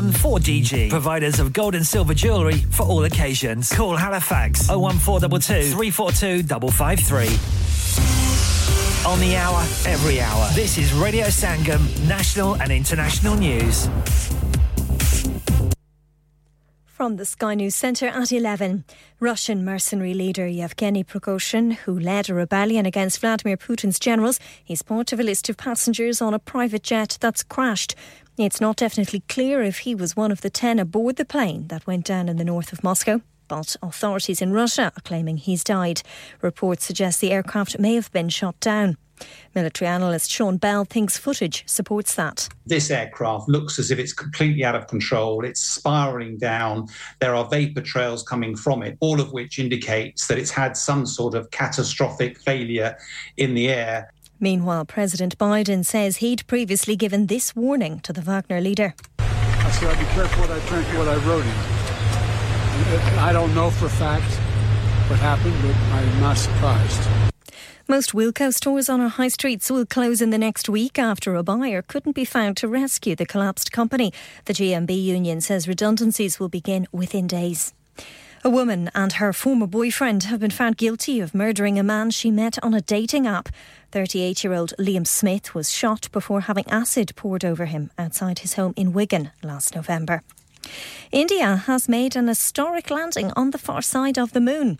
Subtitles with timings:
[0.00, 0.90] 014DG.
[0.90, 3.72] Providers of gold and silver jewellery for all occasions.
[3.72, 9.10] Call Halifax 01422 342 553.
[9.10, 10.48] On the hour, every hour.
[10.54, 13.88] This is Radio Sangam, national and international news.
[17.00, 18.84] From the Sky News Centre at 11,
[19.20, 24.38] Russian mercenary leader Yevgeny Prigozhin, who led a rebellion against Vladimir Putin's generals,
[24.68, 27.94] is part of a list of passengers on a private jet that's crashed.
[28.38, 31.86] It's not definitely clear if he was one of the 10 aboard the plane that
[31.86, 36.02] went down in the north of Moscow but authorities in Russia are claiming he's died.
[36.40, 38.96] Reports suggest the aircraft may have been shot down.
[39.54, 42.48] Military analyst Sean Bell thinks footage supports that.
[42.64, 45.44] This aircraft looks as if it's completely out of control.
[45.44, 46.86] It's spiraling down.
[47.18, 51.04] There are vapor trails coming from it, all of which indicates that it's had some
[51.04, 52.96] sort of catastrophic failure
[53.36, 54.10] in the air.
[54.40, 58.94] Meanwhile, President Biden says he'd previously given this warning to the Wagner leader.
[59.18, 61.80] I said I'd be careful what I drink, what I wrote in.
[63.18, 64.32] I don't know for a fact
[65.10, 67.02] what happened, but I'm not surprised.
[67.86, 71.42] Most Wilko stores on our high streets will close in the next week after a
[71.42, 74.12] buyer couldn't be found to rescue the collapsed company.
[74.46, 77.74] The GMB union says redundancies will begin within days.
[78.42, 82.30] A woman and her former boyfriend have been found guilty of murdering a man she
[82.30, 83.50] met on a dating app.
[83.92, 88.54] 38 year old Liam Smith was shot before having acid poured over him outside his
[88.54, 90.22] home in Wigan last November.
[91.12, 94.78] India has made an historic landing on the far side of the moon.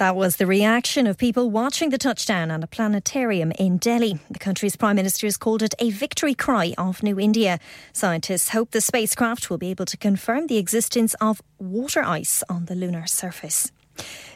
[0.00, 4.18] That was the reaction of people watching the touchdown on a planetarium in Delhi.
[4.30, 7.58] The country's prime minister has called it a victory cry of New India.
[7.92, 12.64] Scientists hope the spacecraft will be able to confirm the existence of water ice on
[12.64, 13.72] the lunar surface.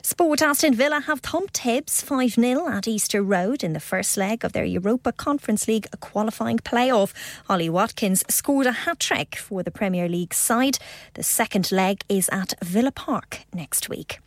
[0.02, 4.44] Sport Aston Villa have thumped Hibs 5 0 at Easter Road in the first leg
[4.44, 7.14] of their Europa Conference League qualifying playoff.
[7.48, 10.76] Ollie Watkins scored a hat trick for the Premier League side.
[11.14, 14.18] The second leg is at Villa Park next week.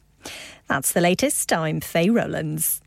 [0.67, 1.51] That's the latest.
[1.53, 2.81] I'm Faye Rowlands.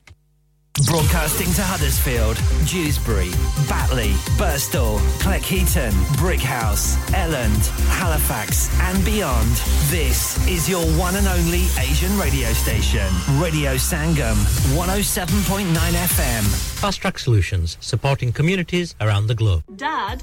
[0.87, 2.37] Broadcasting to Huddersfield,
[2.67, 3.31] Dewsbury,
[3.69, 7.67] Batley, Birstall, Cleckheaton, Brighouse, Elland,
[7.99, 9.51] Halifax, and beyond.
[9.91, 13.07] This is your one and only Asian radio station,
[13.39, 14.37] Radio Sangam,
[14.75, 16.43] 107.9 FM.
[16.81, 19.63] Fast Track Solutions, supporting communities around the globe.
[19.77, 20.23] Dad.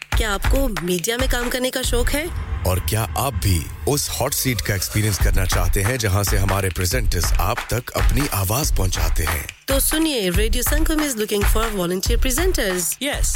[0.21, 2.25] क्या आपको media में काम करने का शौक है?
[2.67, 3.59] और क्या आप भी
[3.89, 8.27] उस हॉट सीट का एक्सपीरियंस करना चाहते हैं जहाँ से हमारे प्रेजेंटर्स आप तक अपनी
[8.33, 9.45] आवाज़ पहुंचाते हैं?
[9.67, 13.35] तो सुनिए radio Sangam is looking for volunteer presenters yes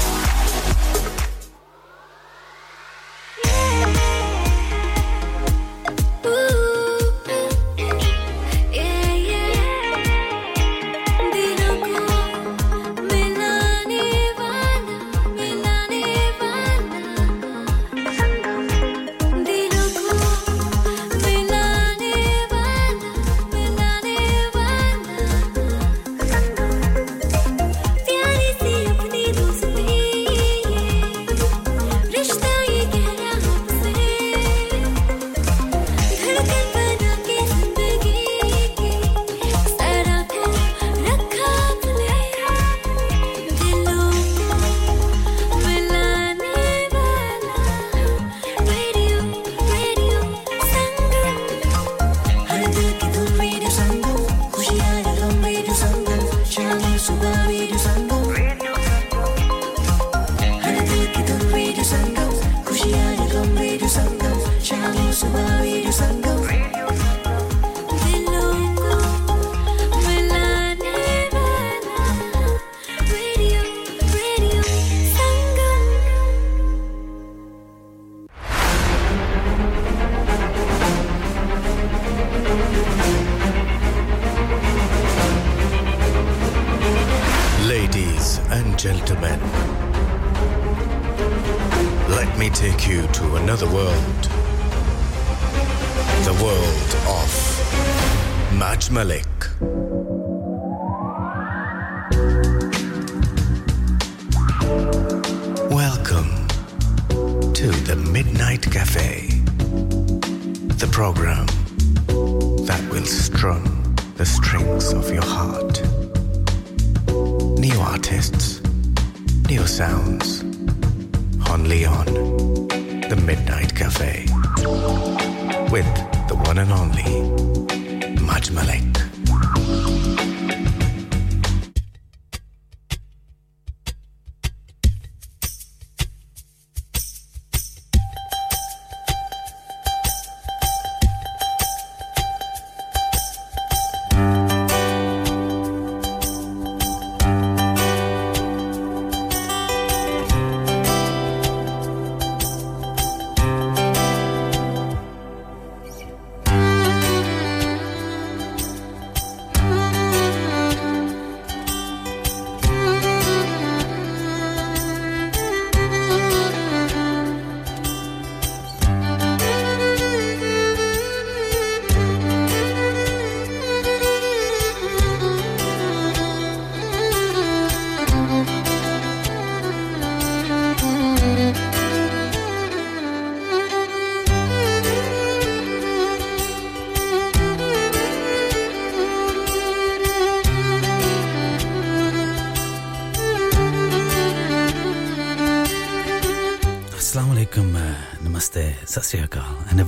[0.03, 0.80] Thank you.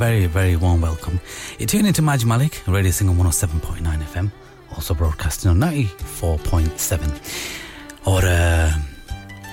[0.03, 1.17] Very, very warm welcome.
[1.57, 4.27] You're tuning into Maj Malik, Radio Single 107.9 FM,
[4.75, 7.07] also broadcasting on 94.7.
[8.05, 8.71] Or uh,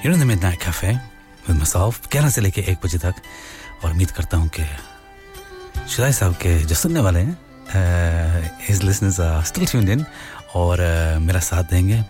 [0.02, 0.98] you're in the Midnight Cafe
[1.46, 3.14] with myself, 11 से लेके 1 बजे तक,
[3.84, 4.64] और उम्मीद करता हूँ कि
[5.86, 7.36] शुदाई साहब के जो सुनने वाले हैं,
[7.70, 10.04] uh, his listeners are still tuned in,
[10.54, 12.00] और uh, मेरा साथ देंगे,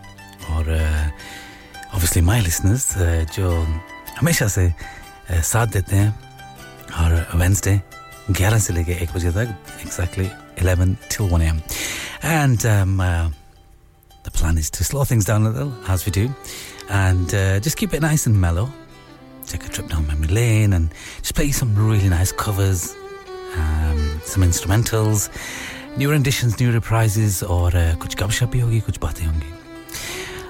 [0.50, 0.64] और
[1.92, 3.46] uh, my listeners, uh, जो
[4.18, 4.74] हमेशा से
[5.30, 6.10] uh, साथ देते हैं
[7.00, 9.55] और वेंसडे 11 से लेके 1 बजे तक
[9.85, 11.61] exactly 11 till 1 a.m.
[12.23, 13.29] And um, uh,
[14.23, 16.29] the plan is to slow things down a little as we do
[16.89, 18.69] and uh, just keep it nice and mellow.
[19.47, 20.89] Take a trip down memory lane and
[21.19, 22.95] just play some really nice covers,
[23.55, 25.29] um, some instrumentals,
[25.97, 29.53] new renditions, new reprises और uh, कुछ गपशप भी होगी कुछ बातें होंगी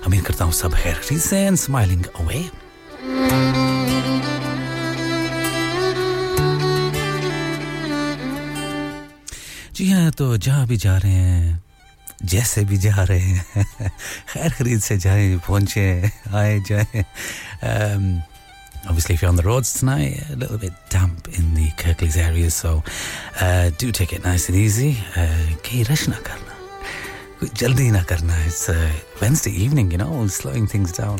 [0.06, 3.59] उम्मीद करता हूँ सब खैर खरीद से and smiling away.
[9.80, 11.64] जी हाँ तो जहाँ भी जा रहे हैं
[12.26, 13.66] जैसे भी जा रहे हैं
[14.32, 15.86] खैर खरीद से जाए पहुँचे
[16.34, 17.04] आए जाए
[17.62, 18.22] um,
[18.88, 22.50] obviously if you're on the roads tonight a little bit damp in the Kirklees area
[22.50, 22.84] so
[23.42, 24.96] uh, do take it nice and easy
[25.66, 26.54] कहीं rush ना करना
[27.40, 28.90] कोई जल्दी ना करना it's uh,
[29.22, 31.20] Wednesday evening you know slowing things down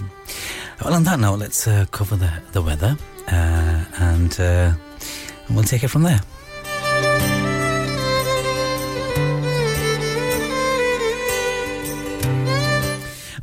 [0.84, 2.96] well on that note let's uh, cover the, the weather
[3.28, 4.72] uh, and uh,
[5.50, 6.22] we'll take it from there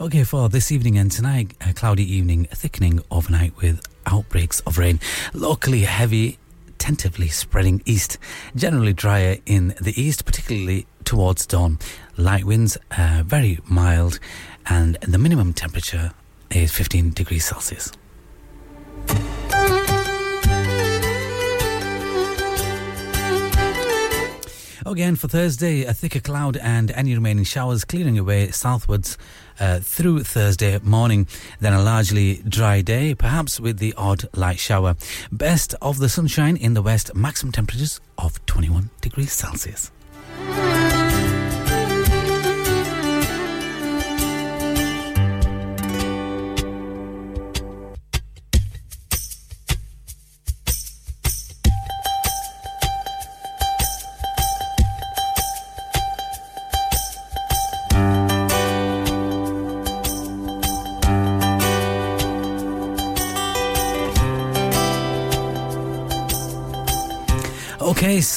[0.07, 5.01] Okay, for this evening and tonight, a cloudy evening, thickening overnight with outbreaks of rain.
[5.33, 6.37] Locally heavy,
[6.77, 8.17] tentatively spreading east.
[8.55, 11.77] Generally drier in the east, particularly towards dawn.
[12.15, 14.21] Light winds, uh, very mild,
[14.67, 16.13] and the minimum temperature
[16.51, 17.91] is 15 degrees Celsius.
[24.87, 29.17] Again, for Thursday, a thicker cloud and any remaining showers clearing away southwards
[29.59, 31.27] uh, through Thursday morning.
[31.59, 34.95] Then a largely dry day, perhaps with the odd light shower.
[35.29, 39.91] Best of the sunshine in the west, maximum temperatures of 21 degrees Celsius.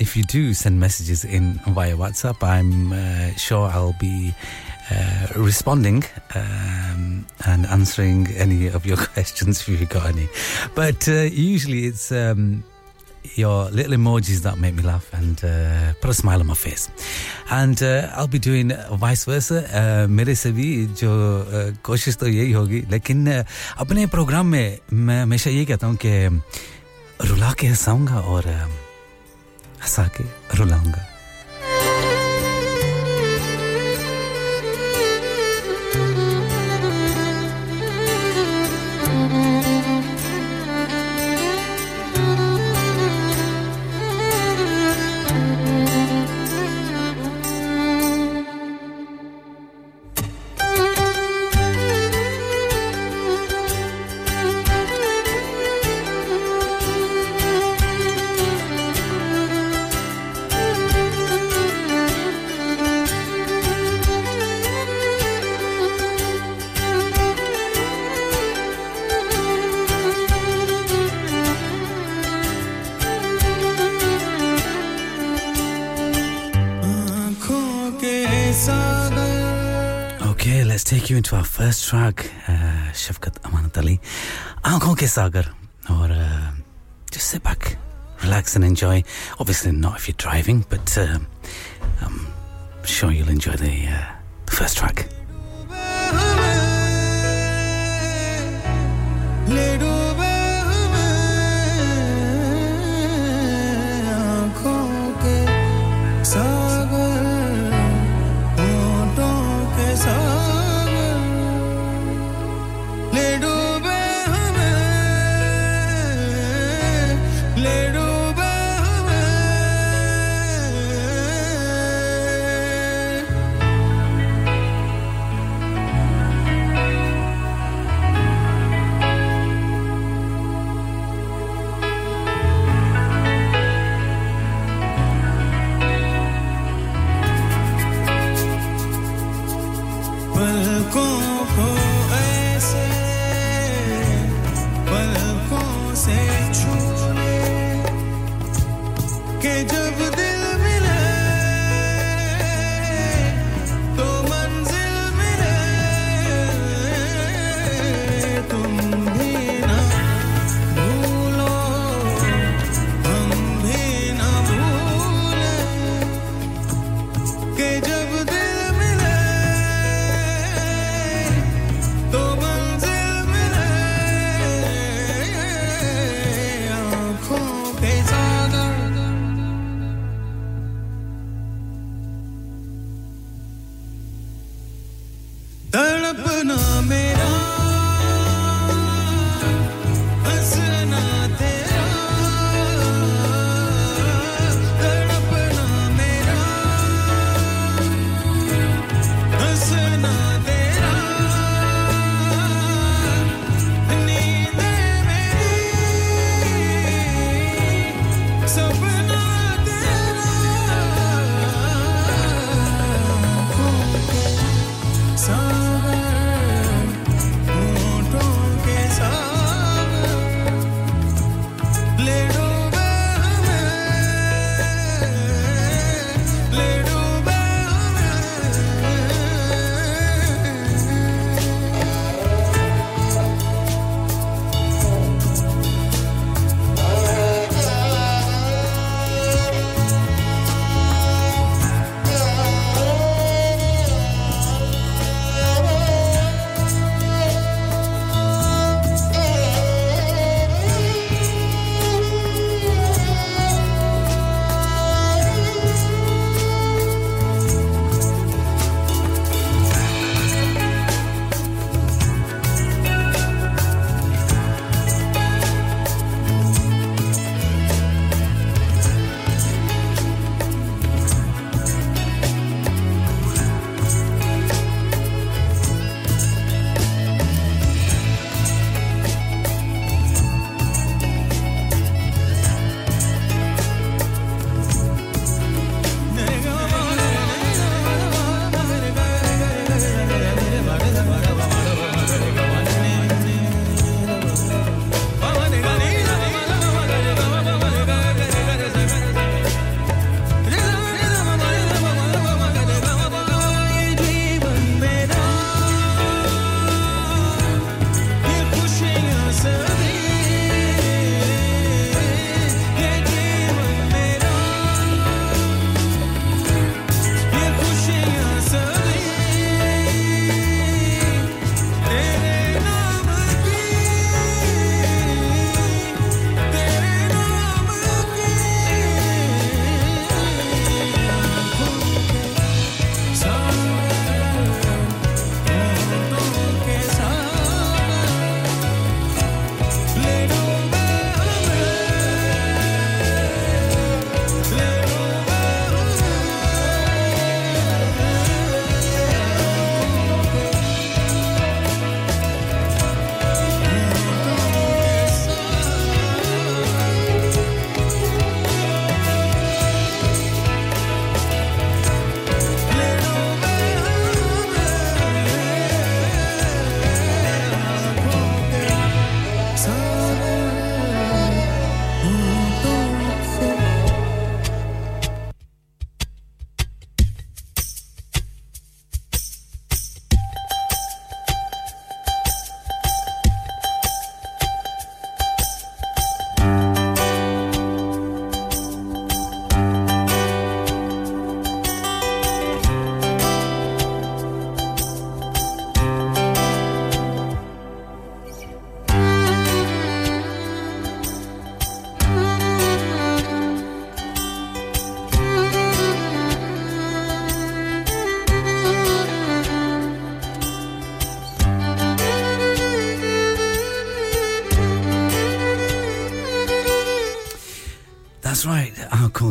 [0.00, 2.94] if you do send messages in via WhatsApp I am
[3.38, 4.34] sure I be
[4.91, 6.03] uh, responding
[6.35, 10.27] um, and answering any of your questions if you've got any.
[10.75, 12.63] But uh, usually it's um,
[13.35, 16.89] your little emojis that make me laugh and uh, put a smile on my face.
[17.51, 19.63] And uh, I'll be doing vice versa.
[19.69, 23.45] Uh, मेरे से भी जो uh, कोशिश तो यही होगी लेकिन uh,
[23.77, 26.41] अपने प्रोग्राम में मैं हमेशा ये कहता हूँ कि
[27.29, 28.69] रुला के हंसाऊंगा और uh,
[29.83, 30.23] हंसा के
[30.57, 31.05] रुलाऊंगा
[81.24, 83.98] into our first track, uh, Shafqat Amanat Ali,
[84.62, 85.46] Aankhon Ke Sagar.
[85.88, 86.50] Or uh,
[87.10, 87.78] just sit back,
[88.22, 89.02] relax and enjoy.
[89.40, 91.18] Obviously, not if you're driving, but uh,
[92.02, 92.26] I'm
[92.84, 94.04] sure you'll enjoy the, uh,
[94.44, 95.08] the first track.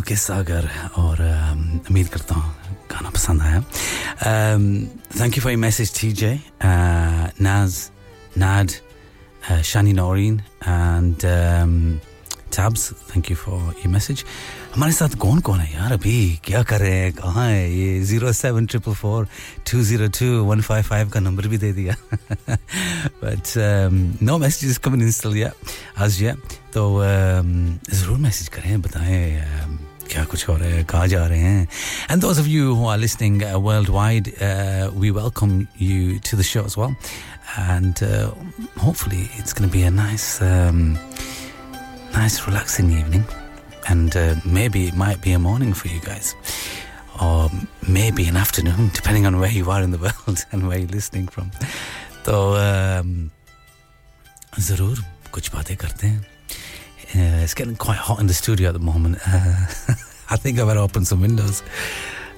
[0.07, 1.21] के सागर और
[1.89, 2.53] उम्मीद करता हूँ
[2.91, 3.61] गाना पसंद आया.
[5.19, 5.51] Thank you for
[6.61, 7.91] uh, Naz,
[8.35, 8.75] Nad,
[9.49, 12.01] uh, Shani Noreen, and um,
[12.49, 12.93] Tabs.
[13.09, 14.23] Thank you for your message.
[14.75, 18.31] हमारे साथ कौन कौन है यार अभी क्या कर रहे हैं कहाँ है ये zero
[18.33, 19.27] seven triple four
[19.71, 21.95] two zero two one five five का नंबर भी दे दिया
[22.49, 23.53] but
[24.23, 25.51] no messages coming in still या
[26.03, 26.35] आज या
[26.73, 27.53] तो um,
[27.93, 29.77] ज़रूर मैसेज करें बताएँ um,
[30.10, 31.68] क्या कुछ हो रहा है कहाँ जा रहे हैं
[32.08, 36.46] and those of you who are listening uh, worldwide uh, we welcome you to the
[36.50, 36.94] show as well
[37.56, 38.30] and uh,
[38.76, 40.98] hopefully it's going to be a nice um,
[42.14, 43.24] nice relaxing evening
[43.88, 46.34] and uh, maybe it might be a morning for you guys
[47.20, 47.50] or
[47.88, 51.28] maybe an afternoon depending on where you are in the world and where you're listening
[51.36, 51.50] from
[52.24, 53.30] तो um,
[54.60, 56.31] ज़रूर कुछ बातें करते हैं
[57.15, 59.17] yeah, it's getting quite hot in the studio at the moment.
[59.25, 59.65] Uh,
[60.29, 61.63] I think I better open some windows.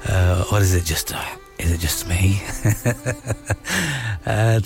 [0.07, 1.13] Uh, or is it just?
[1.13, 1.23] Uh,
[1.57, 2.41] is it just me?
[4.25, 4.59] uh,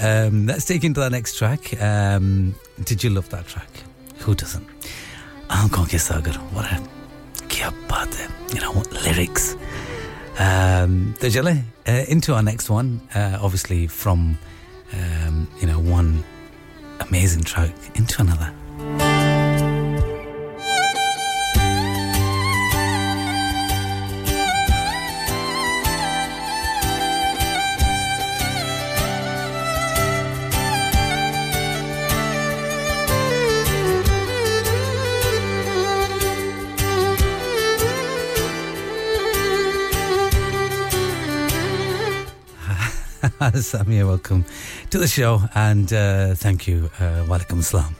[0.00, 1.80] um, let's take into the next track.
[1.80, 3.70] Um, did you love that track?
[4.18, 4.66] Who doesn't?
[5.48, 6.80] Aankhon ke sagar, what a
[7.48, 7.72] kya.
[8.54, 9.54] You know, lyrics.
[10.38, 13.00] Um, Tajale, uh, into our next one.
[13.14, 14.38] Uh, obviously, from
[14.92, 16.24] um, you know one
[17.00, 19.11] amazing track into another.
[43.41, 44.45] Samia, welcome
[44.89, 46.89] to the show and uh, thank you.
[46.99, 47.95] Uh, Walaikum salam.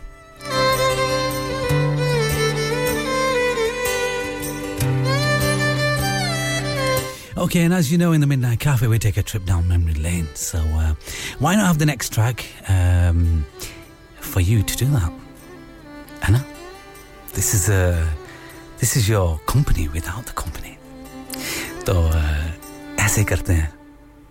[7.38, 9.94] Okay, and as you know, in the Midnight Cafe, we take a trip down memory
[9.94, 10.28] lane.
[10.34, 10.96] So uh,
[11.40, 13.46] why not have the next track um,
[14.20, 15.14] for you to do that?
[16.24, 16.44] Anna,
[17.34, 18.06] this is uh,
[18.80, 20.78] this is your company without the company.
[21.86, 23.74] तो uh, ऐसे करते हैं.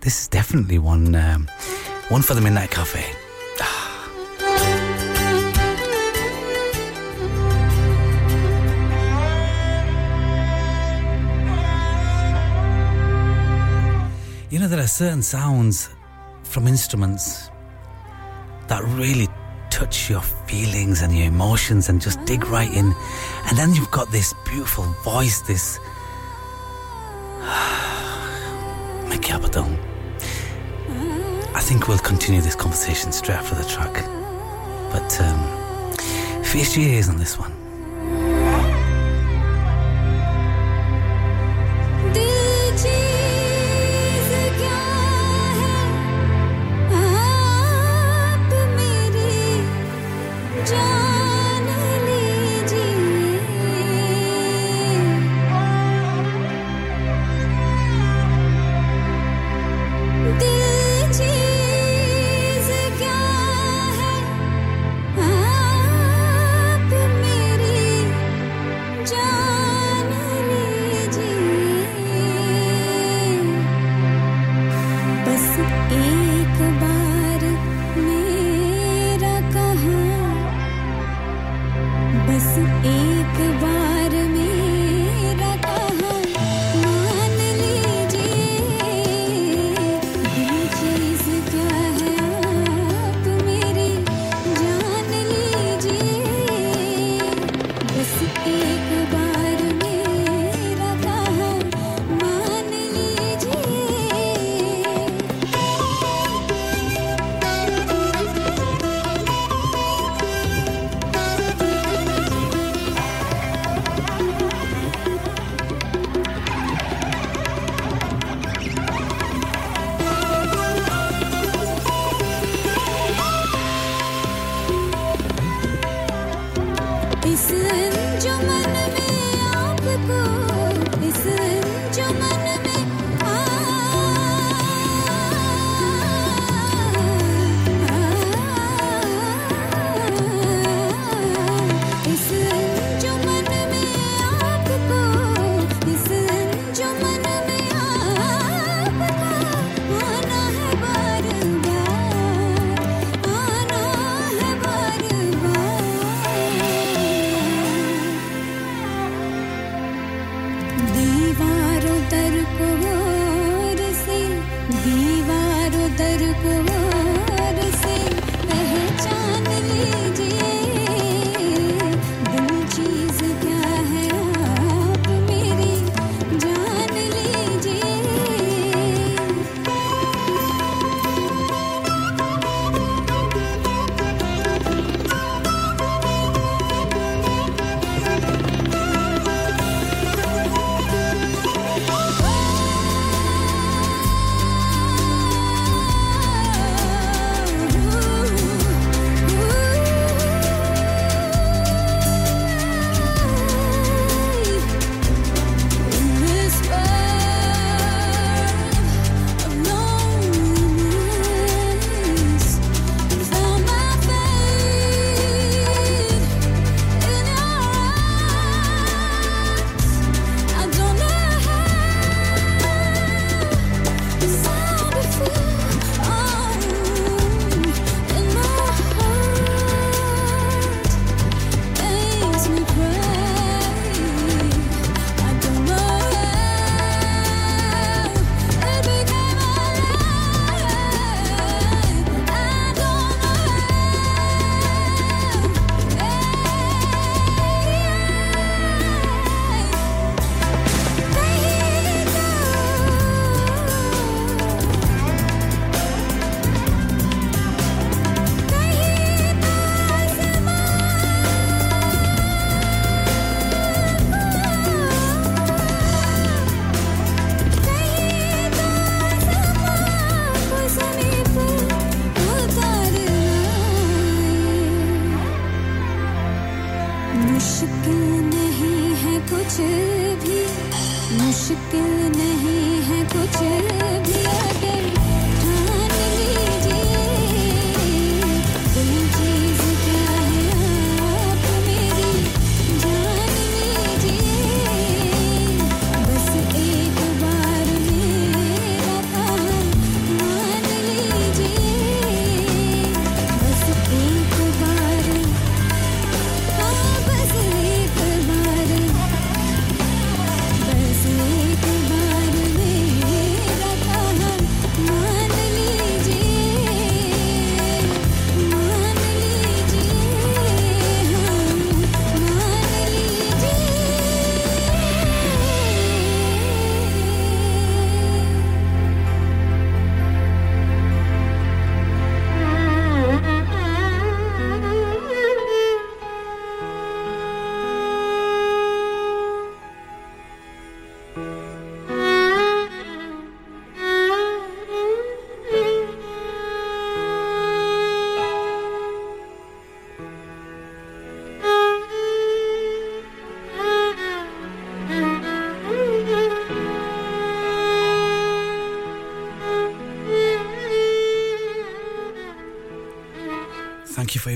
[0.02, 1.48] this is definitely one um,
[2.08, 3.04] one for the Midnight Cafe.
[14.50, 15.88] you know, there are certain sounds
[16.42, 17.48] from instruments
[18.68, 19.26] that really
[19.70, 22.94] touch your feelings and your emotions and just dig right in.
[23.48, 25.78] And then you've got this beautiful voice, this.
[29.08, 29.48] Macabre
[31.62, 34.04] think we'll continue this conversation straight after the track.
[34.90, 37.61] But um, feast your ears on this one.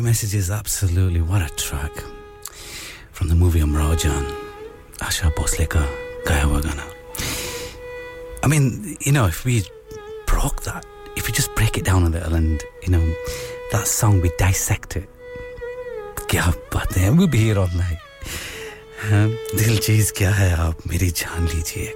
[0.07, 1.21] messages, absolutely.
[1.21, 1.95] What a track.
[3.11, 4.27] From the movie Umrao Jaan,
[5.07, 5.83] Asha Bhosle ka,
[6.27, 6.87] Gaya Wagana.
[8.45, 9.65] I mean, you know, if we
[10.27, 13.05] broke that, if we just break it down a little and, you know,
[13.73, 15.09] that song, we dissect it.
[16.31, 18.01] क्या बातें हैं we'll be here all night.
[19.57, 21.95] दिल चीज क्या है आप मेरी जान लीजिए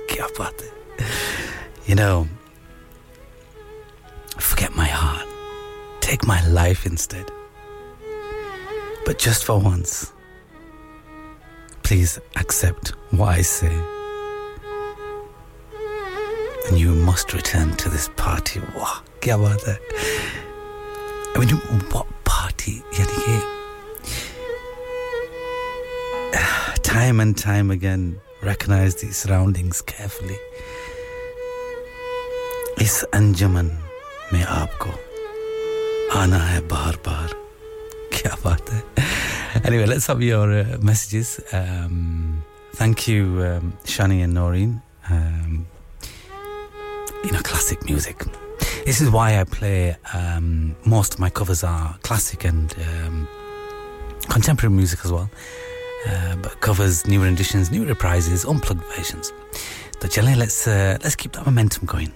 [1.89, 2.29] You know,
[4.39, 5.29] forget my heart.
[6.01, 7.40] Take my life instead.
[9.10, 10.14] But just for once,
[11.84, 13.76] please accept what I say.
[16.68, 18.60] And you must return to this party.
[18.76, 19.78] Wow, क्या बात है?
[21.36, 21.60] I mean,
[21.92, 22.82] what party?
[23.00, 23.56] यानी कि
[26.84, 30.38] time and time again, recognize these surroundings carefully.
[32.82, 33.72] इस अंजमन
[34.34, 34.90] में आपको
[36.20, 37.34] आना है बार बार
[38.14, 38.84] क्या बात है
[39.68, 42.44] anyway let's have your uh, messages um,
[42.76, 45.66] thank you um, Shani and Noreen um,
[47.24, 48.26] you know classic music
[48.86, 53.28] this is why I play um, most of my covers are classic and um,
[54.30, 55.30] contemporary music as well
[56.10, 59.34] uh, but covers new renditions new reprises unplugged versions
[60.02, 62.12] so Jelly, let's uh, let's keep that momentum going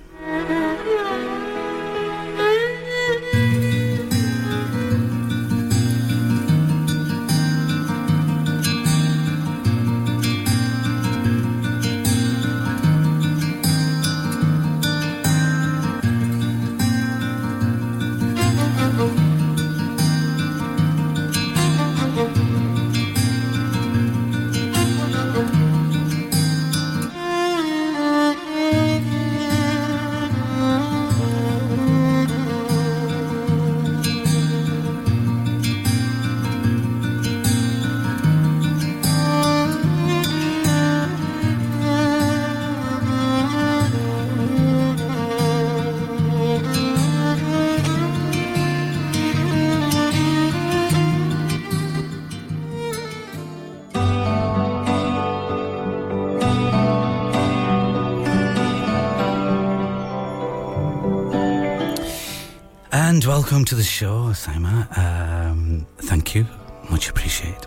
[63.44, 64.86] welcome to the show, Saima.
[64.98, 66.46] Um, thank you.
[66.90, 67.66] Much appreciated.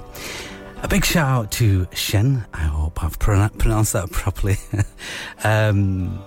[0.83, 2.45] A big shout out to Shen.
[2.53, 4.57] I hope I've pronou- pronounced that properly.
[5.45, 6.19] um,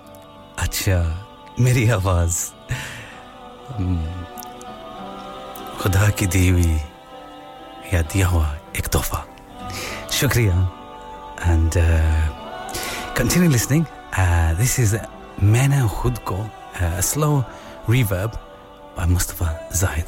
[0.58, 0.98] अच्छा
[1.60, 2.32] मेरी आवाज
[3.76, 4.04] हम्म,
[5.80, 6.72] खुदा की दी हुई
[7.92, 9.24] या दिया हुआ एक तोहफा
[10.10, 10.56] Shukriya.
[11.44, 13.86] And uh, continue listening.
[14.16, 14.96] Uh, this is
[15.42, 17.44] Maina Khud Ko, uh, a slow
[17.86, 18.38] reverb
[18.95, 20.05] by Mustafa Zahid.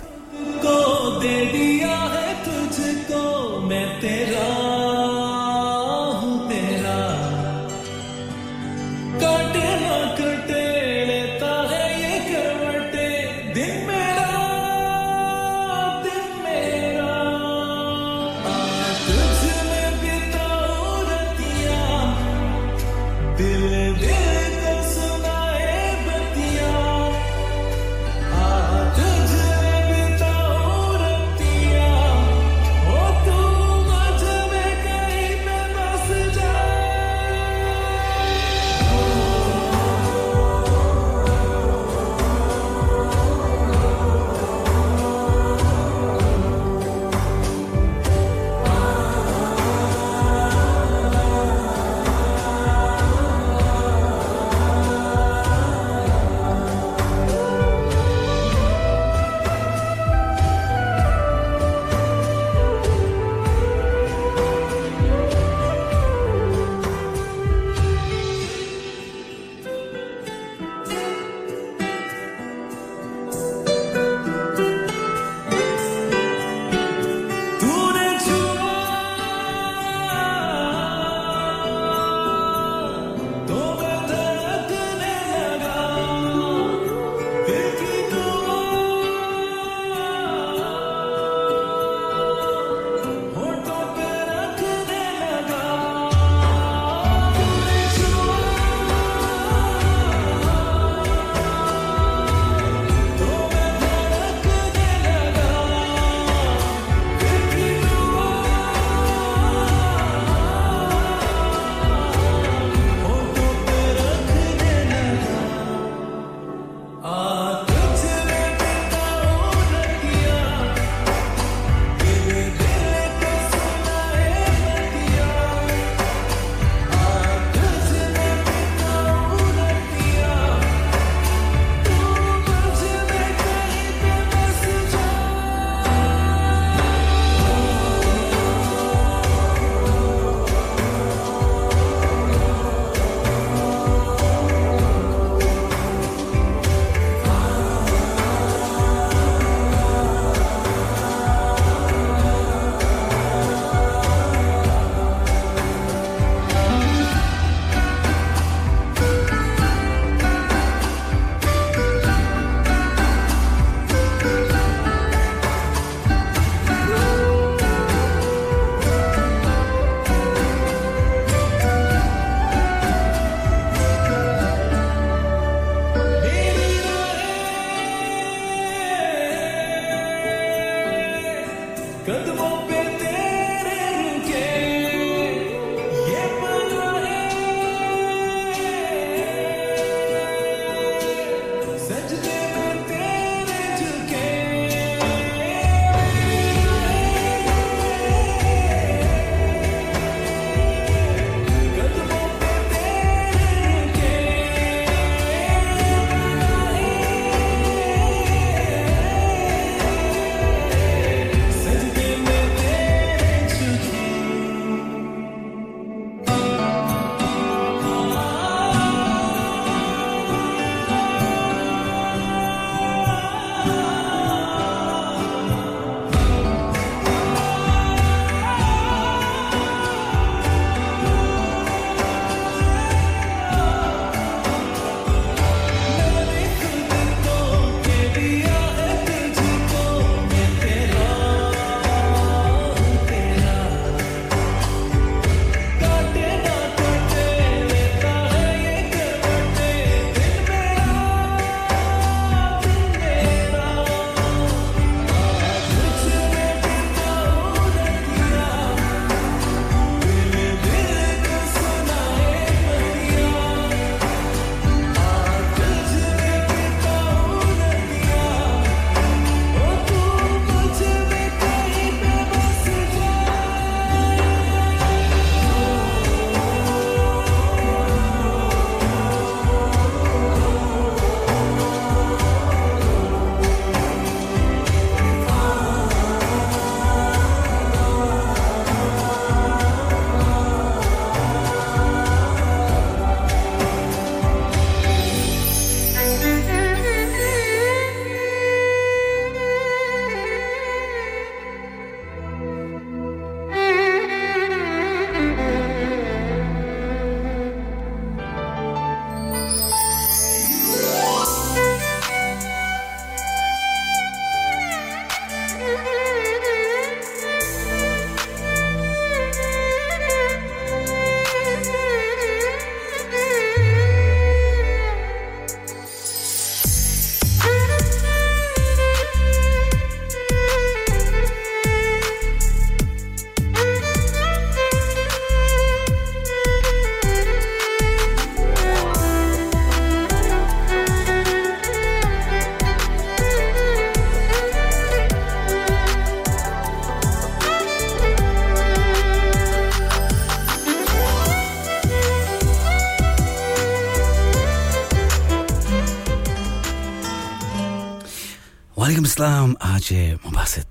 [359.14, 359.90] इस्लाम आज
[360.26, 360.70] मुबासत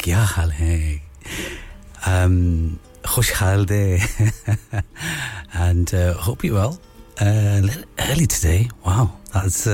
[0.00, 1.02] क्या हाल है?
[2.08, 2.74] um,
[3.08, 4.02] खुश हाल they
[5.56, 7.68] and hope you well
[7.98, 9.64] early today wow that's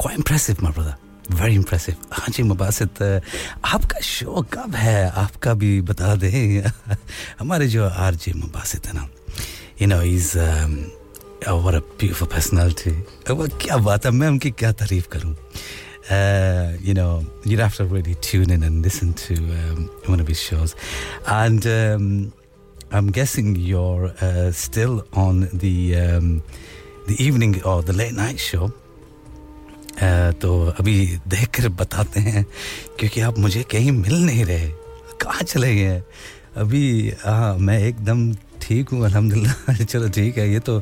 [0.00, 3.22] quite impressive my brother very impressive हाँ जी मुबासत
[3.64, 5.10] आपका show कब है?
[5.10, 6.70] आपका भी बता दें।
[7.40, 9.08] हमारे जो आर जे मुबासत है ना
[9.82, 10.38] you know is
[11.48, 11.80] what a
[13.30, 14.10] क्या बात है?
[14.10, 15.36] मैं उनकी क्या तारीफ़ करूँ?
[16.10, 20.28] Uh, you know, you'd have to really tune in and listen to um, one of
[20.28, 20.74] his shows.
[21.26, 22.32] And um,
[22.92, 26.42] I'm guessing you're uh, still on the um,
[27.06, 28.72] the evening or the late night show.
[29.96, 30.94] Uh, तो अभी
[31.28, 32.44] देख कर बताते हैं
[32.98, 34.68] क्योंकि आप मुझे कहीं मिल नहीं रहे
[35.22, 36.02] कहाँ चले गए
[36.60, 38.32] अभी हाँ मैं एकदम
[38.62, 40.78] ठीक हूँ अल्हम्दुलिल्लाह चलो ठीक है ये तो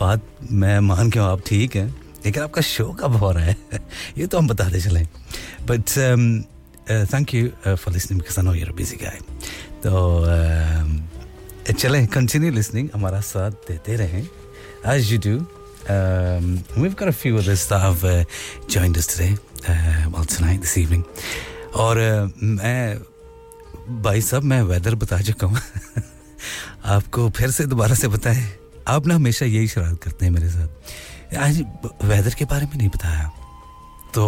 [0.00, 0.20] बात
[0.52, 1.88] मैं मान के हूँ आप ठीक हैं
[2.24, 3.56] लेकिन आपका शो कब हो रहा है?
[4.18, 5.06] ये तो हम बताते चलें।
[5.66, 5.82] But
[7.14, 9.18] thank you for listening because I know you're busy guy
[9.86, 9.92] तो
[11.66, 14.28] uh, चलें कंटिन्यू लिसनिंग हमारा साथ देते रहें।
[14.86, 15.46] As you do
[15.88, 18.24] Um, we've got a few others that have uh,
[18.72, 19.28] joined us today,
[19.72, 21.04] uh, well tonight, this evening.
[21.74, 22.98] और uh, मैं
[24.02, 25.58] भाई साहब मैं वेदर बता चुका हूँ।
[26.84, 28.44] आपको फिर से दोबारा से बताएँ।
[28.88, 30.68] आप ना हमेशा यही शरारत करते हैं मेरे साथ।
[31.36, 31.60] आज
[32.04, 33.26] वेदर के बारे में नहीं बताया।
[34.14, 34.24] तो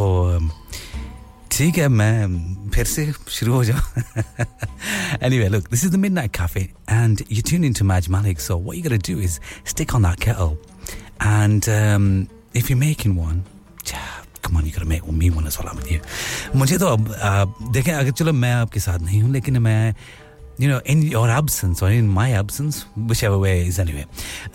[1.51, 4.03] ठीक है, मैं फिर से शुरू हो जाऊँ।
[5.23, 8.77] Anyway look this is the midnight cafe and you tune into Maaz Malik so what
[8.77, 10.57] you gonna do is stick on that kettle
[11.27, 12.27] and
[12.57, 13.45] if you making one
[14.45, 16.01] come on you gonna make me one as well
[16.57, 19.95] मुझे तो अब देखें, अगर, चलो, मैं आपके साथ नहीं हूँ, लेकिन मैं
[20.61, 24.05] you know, in your absence or in my absence, whichever way is anyway,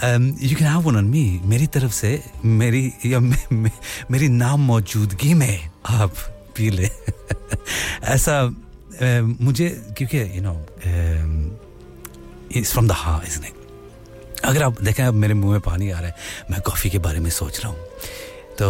[0.01, 1.23] um, you can have one on me.
[1.53, 2.11] मेरी तरफ़ से
[2.45, 3.71] मेरी या मे, मे,
[4.11, 6.13] मेरी नाम मौजूदगी में आप
[6.57, 6.89] पी ले
[8.13, 10.57] ऐसा uh, मुझे क्योंकि you know
[10.91, 11.31] um,
[12.49, 13.55] it's from the heart isn't it
[14.45, 16.15] अगर आप देखें अब मेरे मुँह में पानी आ रहा है
[16.51, 17.79] मैं कॉफ़ी के बारे में सोच रहा हूँ
[18.61, 18.67] तो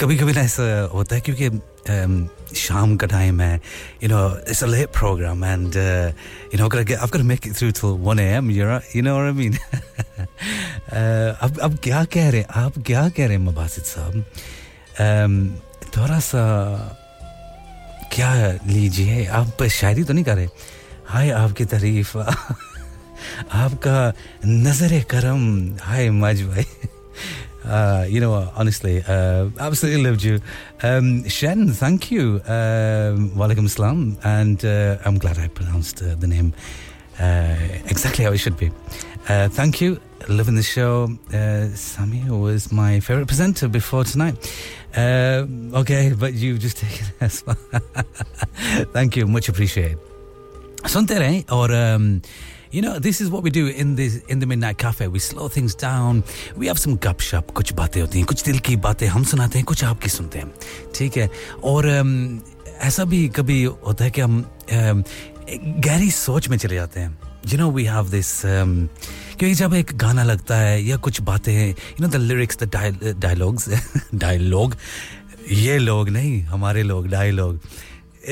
[0.00, 3.60] कभी कभी ना ऐसा होता है क्योंकि um, शाम का टाइम है
[4.02, 6.12] know it's a late program and uh,
[6.52, 8.50] you know I've got to make it through till 1 a.m.
[8.50, 9.58] you're you know what I mean
[10.92, 14.24] uh, अब अब क्या कह रहे हैं आप क्या कह रहे हैं मबासित साहब
[15.06, 15.34] um,
[15.96, 16.42] थोड़ा सा
[18.12, 18.32] क्या
[18.66, 20.48] लीजिए आप शायरी तो नहीं कर रहे
[21.08, 22.16] हाय आपकी तारीफ़
[23.62, 23.96] आपका
[24.46, 25.42] नज़र करम
[25.82, 26.66] हाय मज भाई
[27.64, 28.52] Uh, you know what?
[28.56, 30.40] Honestly, uh, absolutely loved you.
[30.82, 32.40] Um, Shen, thank you.
[32.46, 34.18] Um, Walaikum salam.
[34.24, 36.54] And uh, I'm glad I pronounced uh, the name
[37.20, 37.56] uh,
[37.86, 38.70] exactly how it should be.
[39.26, 40.00] Thank you.
[40.28, 41.08] Loving the show.
[41.74, 44.36] Sami was my favorite presenter before tonight.
[44.96, 47.56] Okay, but you've just taken well.
[48.92, 49.26] thank you.
[49.26, 49.98] Much appreciated.
[50.84, 52.22] Sunte or um,
[52.72, 55.06] you know, this is what we do in this in the midnight cafe.
[55.06, 56.24] We slow things down.
[56.56, 57.52] We have some shop.
[57.52, 60.52] कुछ बातें होती हैं कुछ दिल की बातें हम सुनाते हैं कुछ आपकी सुनते हैं
[60.94, 61.30] ठीक है
[61.64, 62.40] और um,
[62.80, 65.04] ऐसा भी कभी होता है कि हम um,
[65.86, 68.88] गहरी सोच में चले जाते हैं you know we have this um,
[69.38, 72.68] क्योंकि जब एक गाना लगता है या कुछ बातें you know the lyrics the
[73.26, 73.68] dialogues
[74.26, 74.76] dialogue
[75.50, 77.60] ये लोग नहीं हमारे लोग डायलॉग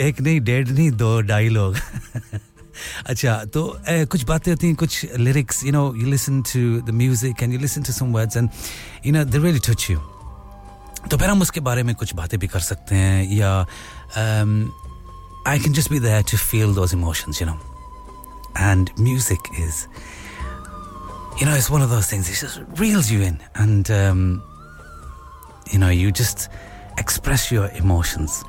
[0.09, 1.76] एक नहीं डेढ़ नहीं दो ढाई लोग
[3.07, 6.95] अच्छा तो uh, कुछ बातें होती हैं कुछ lyrics you know you listen to the
[7.03, 8.49] music and you listen to some words and
[9.05, 9.99] you know they really touch you
[11.09, 13.53] तो फिर हम उसके बारे में कुछ बातें भी कर सकते हैं या
[15.47, 17.59] I can just be there to feel those emotions you know
[18.59, 19.86] and music is
[21.39, 23.39] you know, it's one of those things, it just reels you in.
[23.55, 24.43] And, um,
[25.72, 26.49] you know, you just
[26.97, 28.43] express your emotions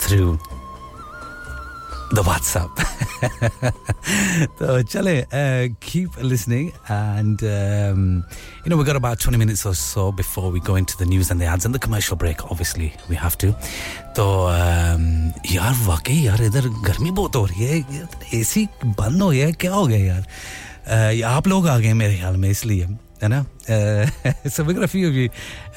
[0.00, 0.38] through
[2.14, 2.70] the WhatsApp.
[4.58, 6.72] so, chale, uh, keep listening.
[6.88, 8.24] And, um,
[8.64, 11.30] you know, we've got about 20 minutes or so before we go into the news
[11.30, 12.50] and the ads and the commercial break.
[12.50, 13.54] Obviously, we have to.
[14.16, 18.08] तो um, यार वाकई यार इधर गर्मी बहुत हो रही है
[18.40, 22.36] एसी बंद हो गया क्या हो गया यार uh, आप लोग आ गए मेरे ख्याल
[22.36, 22.86] में इसलिए
[23.22, 25.28] है ना uh, so we've got a few of you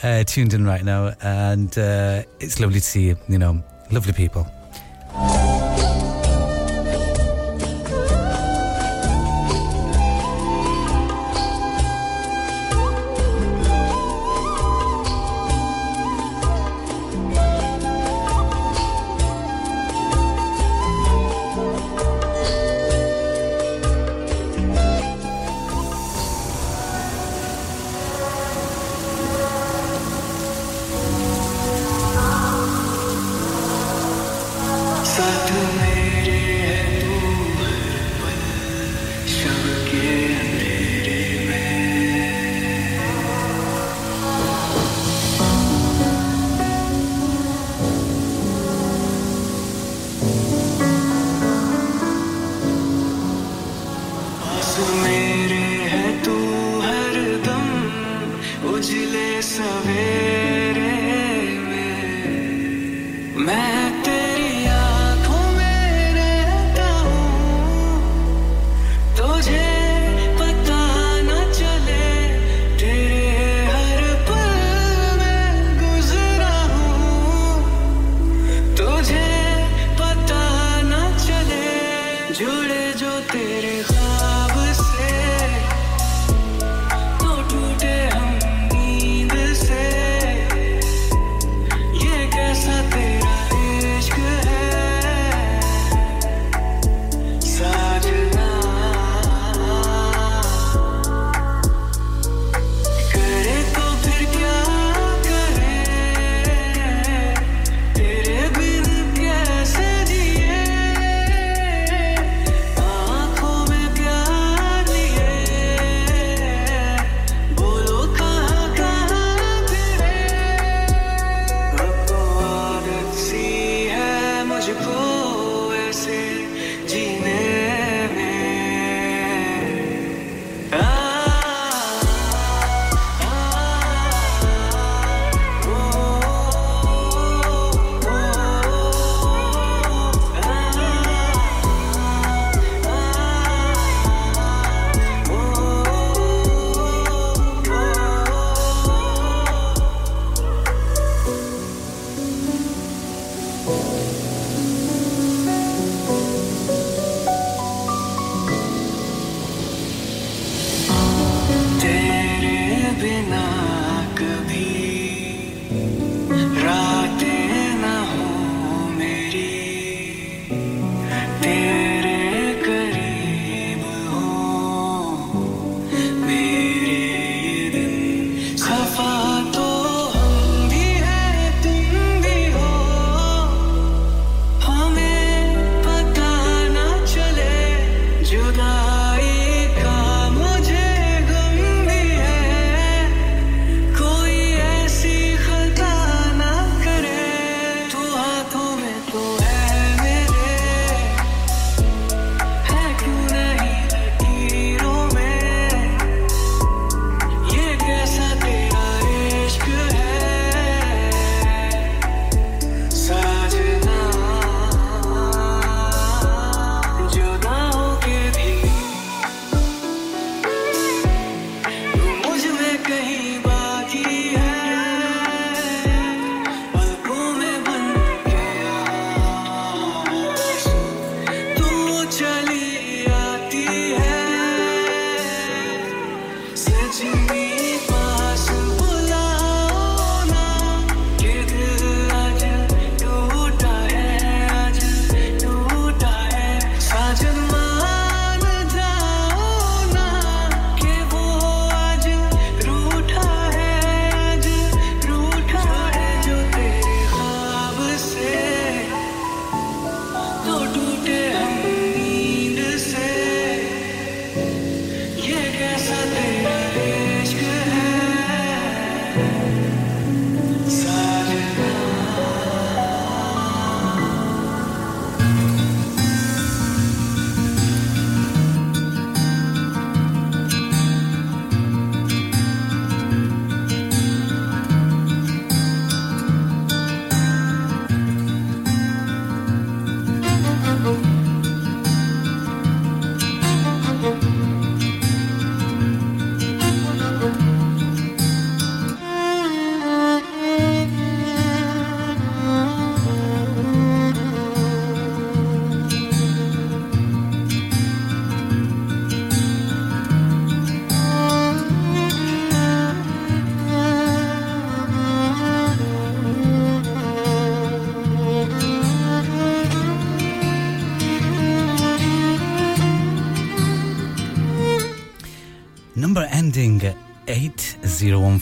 [0.04, 3.54] uh, tuned in right now and uh, it's lovely to see you you know
[3.92, 5.97] lovely people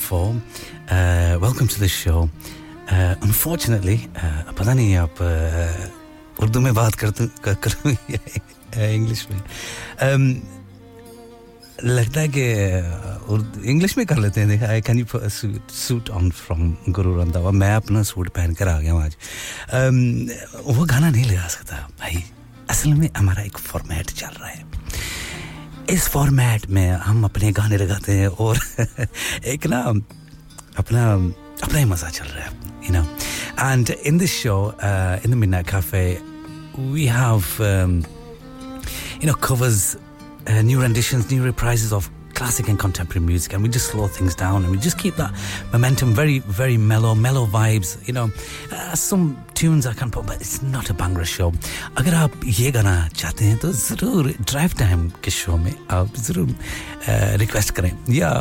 [0.07, 0.27] for.
[0.27, 2.19] Uh, welcome to the show.
[2.19, 7.11] Uh, unfortunately uh, पता नहीं आप uh, Urdu में बात कर
[7.55, 7.93] करूँ
[8.95, 9.43] English में?
[10.03, 10.37] Um,
[11.85, 15.07] लगता है कि uh, इंग्लिश में कर लेते हैं। देखा I can you
[15.71, 19.17] suit on from Guru Randhawa मैं अपना सूट पहन कर आ गया हूँ आज।
[19.75, 20.31] Um,
[20.77, 22.25] वो गाना नहीं लगा सकता। भाई
[22.71, 23.96] असल में हमारा एक फॉर्मेट
[25.91, 28.59] इस फॉर्मेट में हम अपने गाने लगाते हैं और
[29.53, 29.81] एक ना,
[30.79, 31.03] अपना
[31.63, 32.51] अपना ही मज़ा चल रहा है
[32.85, 33.03] you know
[33.71, 36.03] and in this show in the मिन्ना cafe
[36.79, 37.45] we have
[39.23, 39.97] you know covers
[40.51, 44.64] new renditions new reprises of classic and contemporary music and we just slow things down
[44.64, 45.32] and we just keep that
[45.74, 48.30] momentum very very mellow mellow vibes you know
[48.72, 51.52] uh, some tunes I can put but it's not a Bhangra show
[51.98, 56.56] अगर आप ये गाना चाहते हैं तो ज़रूर drive time के show में आप ज़रूर
[57.44, 58.32] रिक्वेस्ट करें या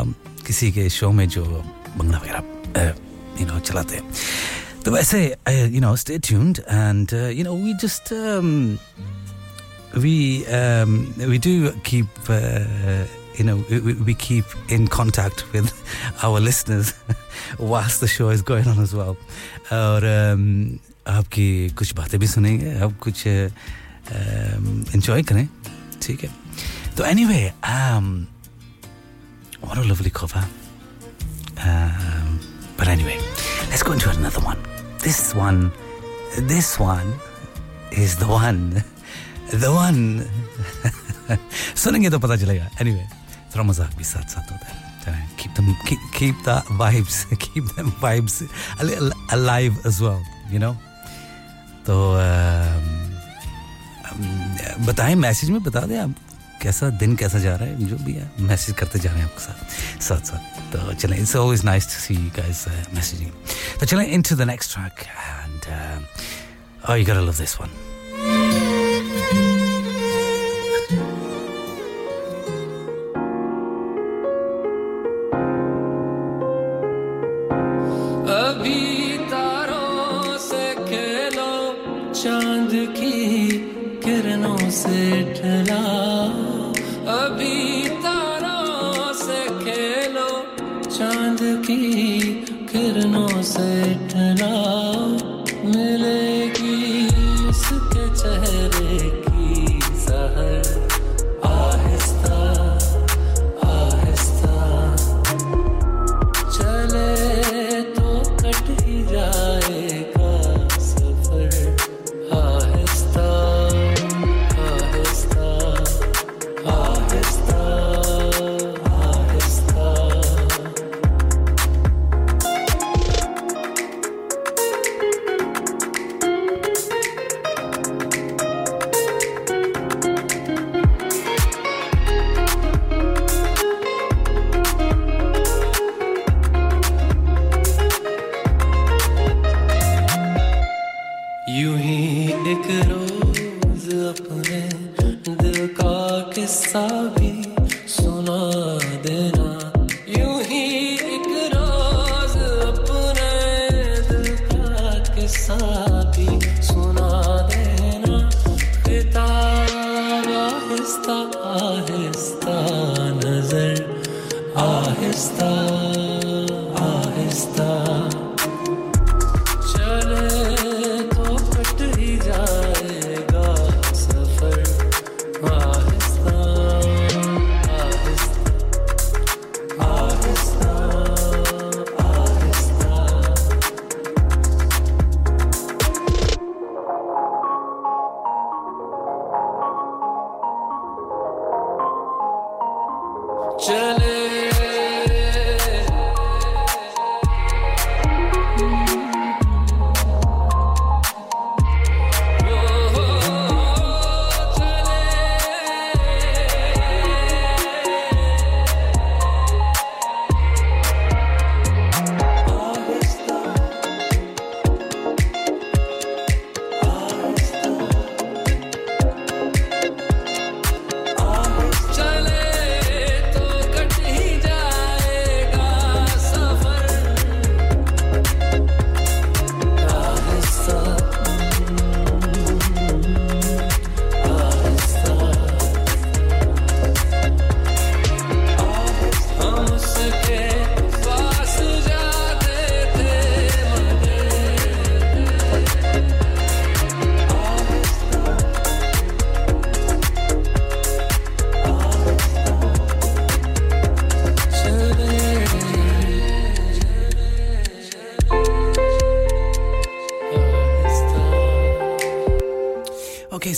[0.47, 1.45] किसी के शो में जो
[1.99, 2.95] बंगला वगैरह
[3.41, 4.05] यू नो चलाते हैं
[4.85, 8.13] तो वैसे you know stay tuned and you know we just
[10.03, 13.05] we um, we do keep uh,
[13.39, 15.73] you know we, we keep in contact with
[16.23, 16.95] our listeners
[17.59, 19.17] whilst the show is going on as well
[19.73, 25.49] और um, आपकी कुछ बातें भी सुनेंगे आप कुछ enjoy um, करें
[26.03, 26.31] ठीक है
[26.97, 28.27] तो anyway um,
[29.63, 30.45] what a lovely cover
[31.65, 32.39] um,
[32.77, 33.19] but anyway
[33.71, 34.59] let's go into another one
[35.03, 35.71] this one
[36.53, 37.15] this one
[37.93, 38.85] is the one
[39.65, 40.03] the one
[41.77, 43.24] सुनेंगे तो पता चलेगा एनीवे थोड़ा
[43.57, 47.93] मजाक भी साथ साथ होता है चलें keep them keep, keep that vibes keep them
[48.03, 48.37] vibes
[48.79, 50.75] a little alive as well you know
[51.87, 51.97] तो
[54.87, 56.15] बताएं मैसेज में बता दें आप
[56.63, 59.43] कैसा दिन कैसा जा रहा है जो भी है मैसेज करते जा रहे हैं आपके
[59.45, 62.65] साथ साथ साथ तो चलें it's always nice to C you guys
[62.95, 63.31] messaging
[63.81, 66.07] तो चलें into the next track and
[66.89, 67.71] oh you gotta love this one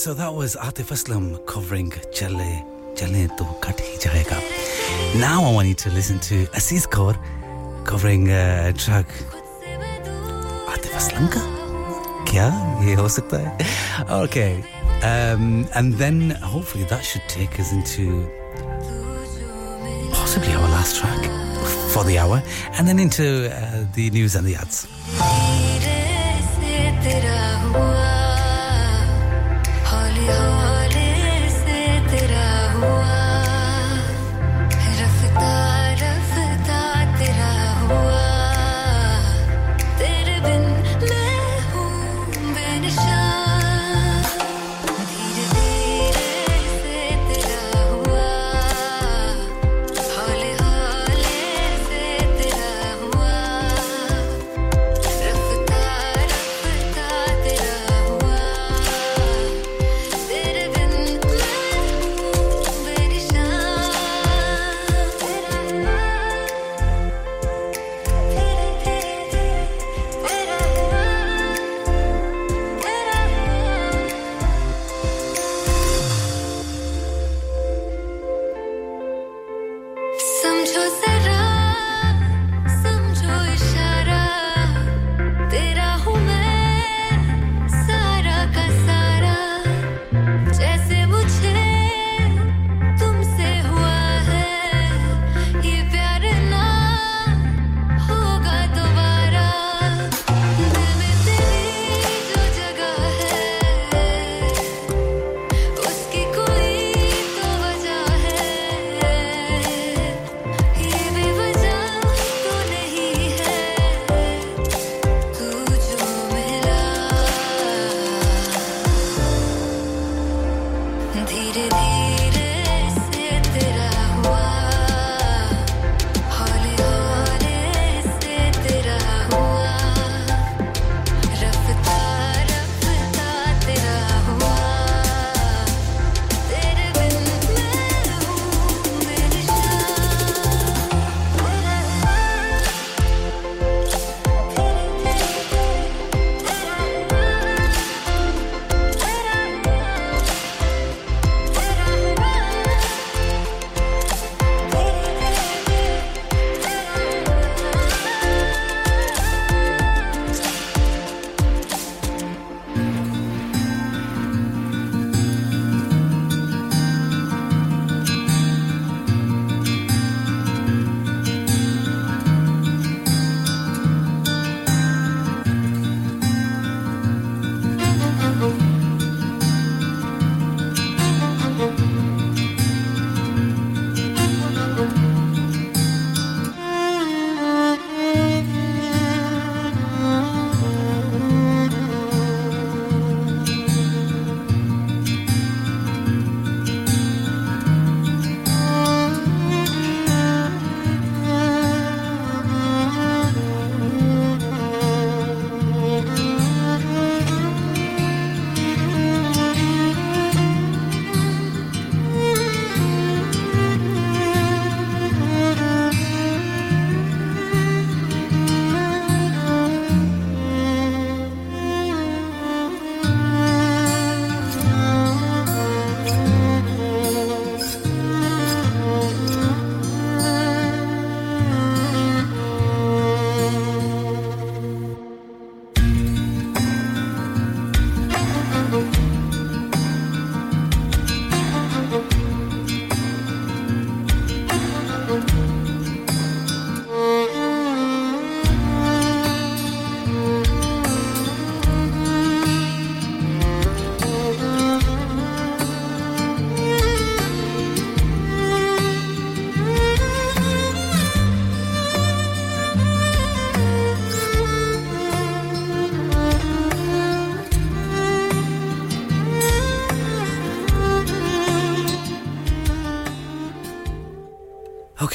[0.08, 2.64] So that was Atif Aslam covering Chale
[2.95, 5.20] Chale To Kat Hi Jayega.
[5.20, 7.14] Now I want you to listen to Asees Kaur
[7.84, 9.10] covering uh, a track
[10.72, 11.41] Atif Aslam ka?
[12.24, 12.47] Kya?
[12.86, 14.05] Ye ho sakta hai?
[14.24, 14.64] Okay.
[15.03, 18.32] Um, and then hopefully that should take us into
[20.14, 21.20] possibly our last track
[21.91, 22.41] for the hour
[22.80, 24.88] and then into uh, the news and the ads.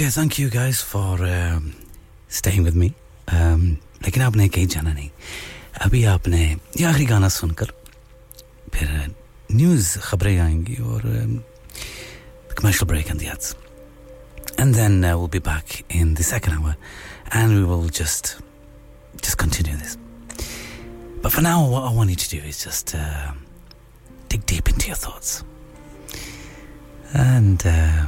[0.01, 1.75] Okay, thank you guys for um,
[2.27, 2.93] staying with me.
[3.27, 5.09] Um, लेकिन आपने कहीं जाना नहीं
[5.85, 6.41] अभी आपने
[6.79, 7.71] ये आखिरी गाना सुनकर
[8.73, 8.89] फिर
[9.51, 11.01] न्यूज़ खबरें आएंगी और
[12.57, 13.55] commercial break and the ads.
[14.57, 16.75] And then uh, we'll be back in the second hour
[17.31, 18.41] and we will just
[19.21, 19.97] just continue this.
[21.21, 23.31] But for now, what I want you to do is just uh,
[24.29, 25.43] dig deep into your thoughts.
[27.13, 28.07] And uh,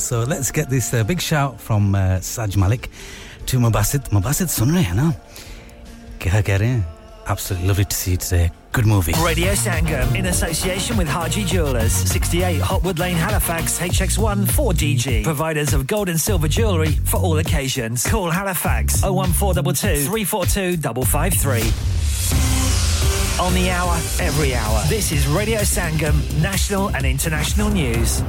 [0.00, 2.88] So let's get this uh, big shout from uh, Saj Malik
[3.46, 4.08] to Mubasid.
[4.08, 5.12] Mubasid, sun rahe hai na?
[6.18, 6.82] Kya?
[7.26, 8.50] Absolutely lovely to see you today.
[8.72, 9.12] Good movie.
[9.22, 15.22] Radio Sangam in association with Haji Jewelers, 68 Hopwood Lane, Halifax, HX1 4DG.
[15.22, 18.06] Providers of gold and silver jewellery for all occasions.
[18.06, 23.44] Call Halifax 01422 342 553.
[23.44, 24.82] On the hour, every hour.
[24.88, 28.22] This is Radio Sangam, national and international news.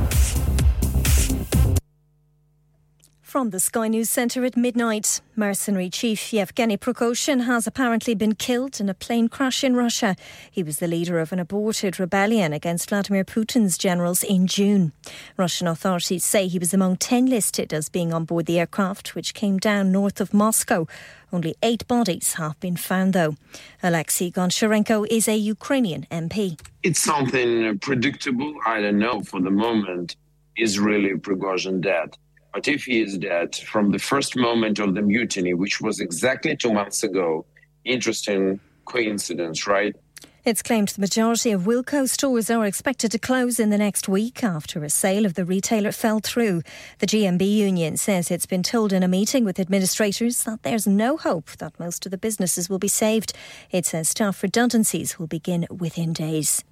[3.32, 8.82] From the Sky News Centre at midnight, mercenary chief Yevgeny Prigozhin has apparently been killed
[8.82, 10.18] in a plane crash in Russia.
[10.52, 14.92] He was the leader of an aborted rebellion against Vladimir Putin's generals in June.
[15.38, 19.34] Russian authorities say he was among 10 listed as being on board the aircraft, which
[19.34, 20.86] came down north of Moscow.
[21.32, 23.38] Only eight bodies have been found, though.
[23.82, 26.60] Alexei Goncharenko is a Ukrainian MP.
[26.84, 28.54] It's something predictable.
[28.66, 30.18] I don't know for the moment.
[30.58, 32.18] Is really Prigozhin dead?
[32.54, 36.56] But if he is dead from the first moment of the mutiny, which was exactly
[36.56, 37.46] two months ago,
[37.86, 39.96] interesting coincidence, right?
[40.44, 44.44] It's claimed the majority of Wilko stores are expected to close in the next week
[44.44, 46.64] after a sale of the retailer fell through.
[46.98, 51.16] The GMB union says it's been told in a meeting with administrators that there's no
[51.16, 53.34] hope that most of the businesses will be saved.
[53.70, 56.64] It says staff redundancies will begin within days.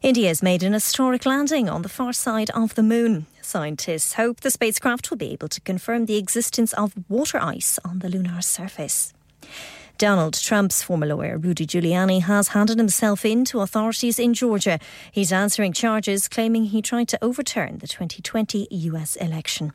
[0.00, 3.26] India has made an historic landing on the far side of the moon.
[3.52, 7.98] Scientists hope the spacecraft will be able to confirm the existence of water ice on
[7.98, 9.12] the lunar surface.
[9.98, 14.78] Donald Trump's former lawyer, Rudy Giuliani, has handed himself in to authorities in Georgia.
[15.12, 19.74] He's answering charges claiming he tried to overturn the 2020 US election.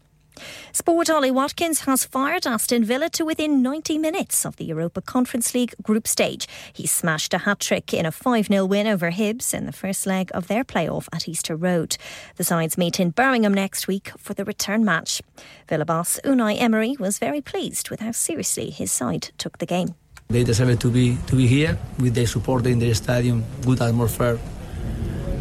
[0.72, 5.54] Sport Ollie Watkins has fired Aston Villa to within 90 minutes of the Europa Conference
[5.54, 6.48] League group stage.
[6.74, 10.06] He smashed a hat trick in a 5 0 win over Hibs in the first
[10.06, 11.98] leg of their playoff at Easter Road.
[12.36, 15.22] The sides meet in Birmingham next week for the return match.
[15.68, 19.96] Villa boss Unai Emery was very pleased with how seriously his side took the game.
[20.30, 24.38] They deserve to be to be here with the support in the stadium, good atmosphere,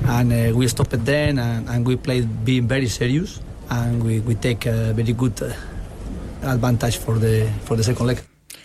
[0.06, 3.40] and uh, we stopped it then, and, and we played being very serious,
[3.70, 5.52] and we, we take a very good uh,
[6.42, 8.22] advantage for the for the second leg.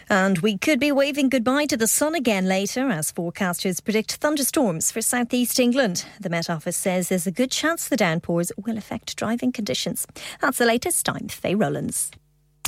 [0.09, 4.91] And we could be waving goodbye to the sun again later as forecasters predict thunderstorms
[4.91, 6.05] for southeast England.
[6.19, 10.05] The Met Office says there's a good chance the downpours will affect driving conditions.
[10.41, 11.07] That's the latest.
[11.07, 12.11] I'm Faye Rollins.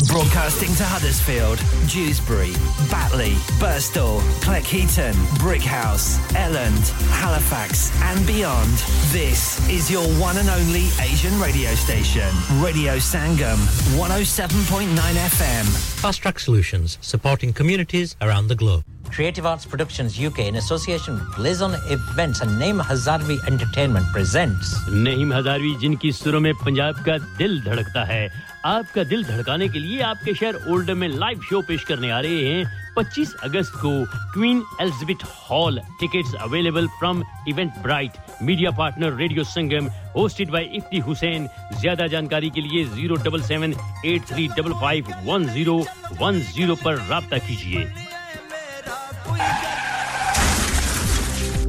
[0.01, 2.51] Broadcasting to Huddersfield, Dewsbury,
[2.89, 8.71] Batley, Birstall, Cleckheaton, Brighouse, Elland, Halifax, and beyond.
[9.13, 12.27] This is your one and only Asian radio station,
[12.59, 13.57] Radio Sangam,
[13.95, 15.65] 107.9 FM.
[16.01, 18.83] Fast Track Solutions, supporting communities around the globe.
[19.11, 24.75] Creative Arts Productions UK in association with Blizzon Events and Naim Hazarvi Entertainment presents.
[24.89, 30.01] Naim Hazarvi, जिनकी सुरों में पंजाब का दिल धड़कता है आपका दिल धड़काने के लिए
[30.01, 33.89] आपके शहर ओल्डर में लाइव शो पेश करने आ रहे हैं। 25 अगस्त को
[34.33, 37.23] Queen Elizabeth Hall tickets available from
[37.83, 41.47] Eventbrite media partner radio Sangam hosted by Ifti Hussain
[41.79, 45.77] ज़्यादा जानकारी के लिए zero double seven eight three double five one zero
[46.21, 47.85] one zero पर रब्ता कीजिए।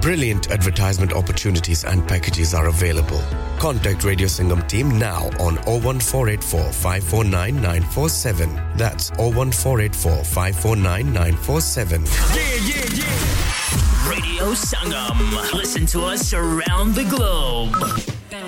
[0.00, 3.22] Brilliant advertisement opportunities and packages are available.
[3.58, 8.54] Contact Radio Sangam team now on 01484 549 947.
[8.76, 12.04] That's 01484 549 947.
[12.04, 14.10] Yeah, yeah, yeah.
[14.10, 15.52] Radio Sangam.
[15.54, 18.13] Listen to us around the globe.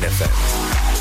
[0.00, 0.91] FM.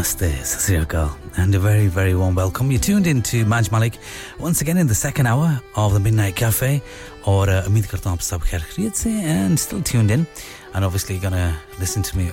[0.00, 2.70] namaste, sasriyakal, and a very, very warm welcome.
[2.70, 3.98] You tuned in to Maj Malik
[4.40, 6.80] once again in the second hour of the Midnight Cafe.
[7.26, 10.26] और uh, उम्मीद करता हूँ आप सब खैर खैरियत से and still tuned in
[10.74, 12.30] and obviously you're gonna listen to me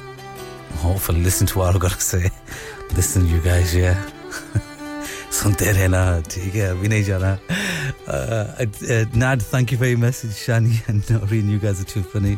[0.83, 2.29] hopefully listen to what I've got to say
[2.95, 3.97] listen to you guys yeah
[5.33, 7.37] सुनते रहना ठीक है अभी नहीं जाना
[8.07, 12.03] uh, uh, Nad thank you for your message Shani and Noreen you guys are too
[12.13, 12.37] funny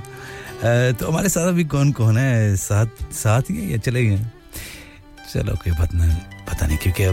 [0.63, 4.25] uh, तो हमारे साथ अभी कौन कौन है साथ साथ ही है या चले गए
[5.31, 6.15] चलो कोई बात नहीं
[6.47, 7.03] पता नहीं क्योंकि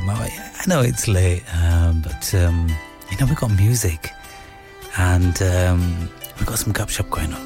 [0.61, 2.69] I know it's late um, but um,
[3.11, 4.11] you know we got music
[4.97, 6.09] and um,
[6.39, 7.41] we've got some gap shop going on.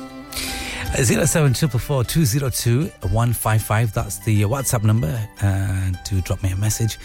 [0.95, 3.93] Uh, Zero seven triple four two zero two one five five.
[3.93, 5.13] That's the WhatsApp number
[5.43, 6.99] uh, to drop me a message.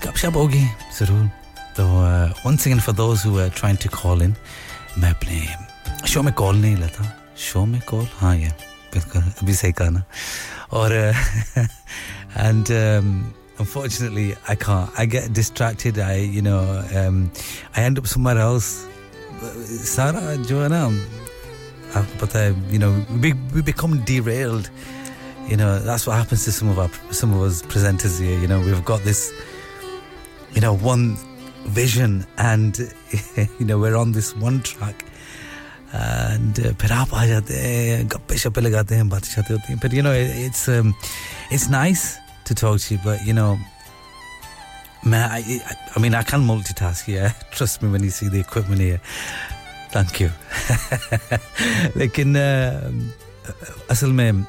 [0.00, 0.64] Gap shop hogi
[0.98, 1.30] जरूर.
[1.76, 4.34] So uh, once again for those who are trying to call in,
[4.98, 7.12] मैं अपने show में call नहीं लेता.
[7.38, 8.48] Show में call हाँ ये
[8.94, 10.02] बिल्कुल अभी सही कहा ना.
[10.72, 11.68] और uh,
[12.36, 14.90] and um, unfortunately I can't.
[14.98, 15.98] I get distracted.
[15.98, 16.60] I you know
[16.94, 17.30] um,
[17.76, 18.86] I end up somewhere else.
[19.38, 20.82] सारा जो है ना
[21.96, 22.90] आपको पता है you know
[23.22, 24.70] we, we become derailed
[25.48, 28.48] you know that's what happens to some of our some of us presenters here you
[28.48, 29.32] know we've got this
[30.54, 31.16] you know one
[31.68, 32.80] vision and
[33.58, 35.04] you know we're on this one track
[35.92, 39.78] and uh, फिर आप आ जाते हैं गप्पे शप्पे लगाते हैं बातें शातें होती हैं
[39.80, 40.94] फिर you know it's um,
[41.50, 43.58] it's nice to talk to you but you know
[45.04, 47.30] Man, I, I, I mean, I can multitask, yeah.
[47.52, 49.00] Trust me when you see the equipment here.
[49.92, 50.30] Thank you.
[51.96, 52.36] लेकिन
[53.90, 54.42] असल में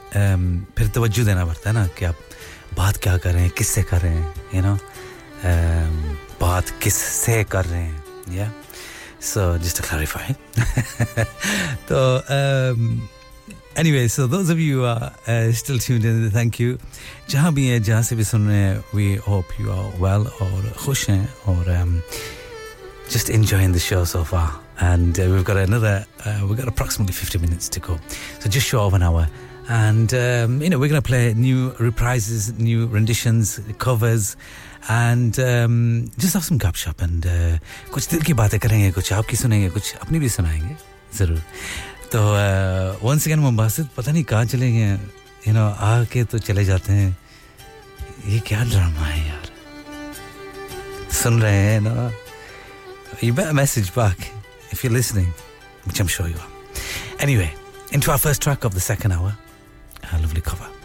[0.77, 2.15] फिर तवज्जो देना पड़ता है ना कि आप
[2.77, 4.76] बात क्या कर रहे हैं किससे कर रहे हैं यू नो
[6.41, 8.51] बात किससे कर रहे हैं या
[9.31, 10.34] सो जस्ट टू क्लैरिफाई
[11.91, 11.97] तो
[13.76, 16.77] Anyway, so those of you who are uh, still tuned in, thank you.
[17.30, 20.73] जहाँ भी हैं जहाँ से भी सुन रहे हैं we hope you are well और
[20.85, 22.01] खुश हैं और um,
[23.10, 24.49] just enjoying the show so far.
[24.81, 27.97] And uh, we've got another, uh, we've got approximately 50 minutes to go.
[28.39, 29.27] So just short of an hour.
[29.68, 34.35] And, um, you know, we're going to play new reprises, new renditions, covers,
[34.88, 37.60] and um, just have some gap shop and uh,
[37.93, 40.76] कुछ दिल की बातें करेंगे कुछ आपकी सुनेंगे कुछ अपनी भी सुनाएंगे
[41.18, 41.41] ज़रूर
[42.15, 44.93] तो uh, वंस अगेन मुंबासित पता नहीं कहाँ चले गए
[45.49, 47.16] यू नो आके तो चले जाते हैं।
[48.27, 49.43] ये क्या ड्रामा है यार?
[51.12, 52.12] सुन रहे हैं, ना?
[53.24, 54.16] You better message back
[54.73, 55.27] if you listening
[55.86, 56.39] which I am
[57.20, 57.53] anyway
[57.95, 59.35] into our first track of the second hour
[60.12, 60.84] a cover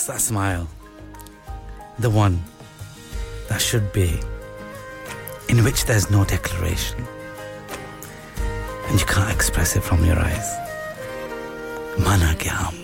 [0.00, 0.66] It's that smile.
[1.98, 2.42] The one
[3.50, 4.18] that should be,
[5.50, 7.06] in which there's no declaration.
[8.86, 10.48] And you can't express it from your eyes.
[11.98, 12.76] Mana kya hum,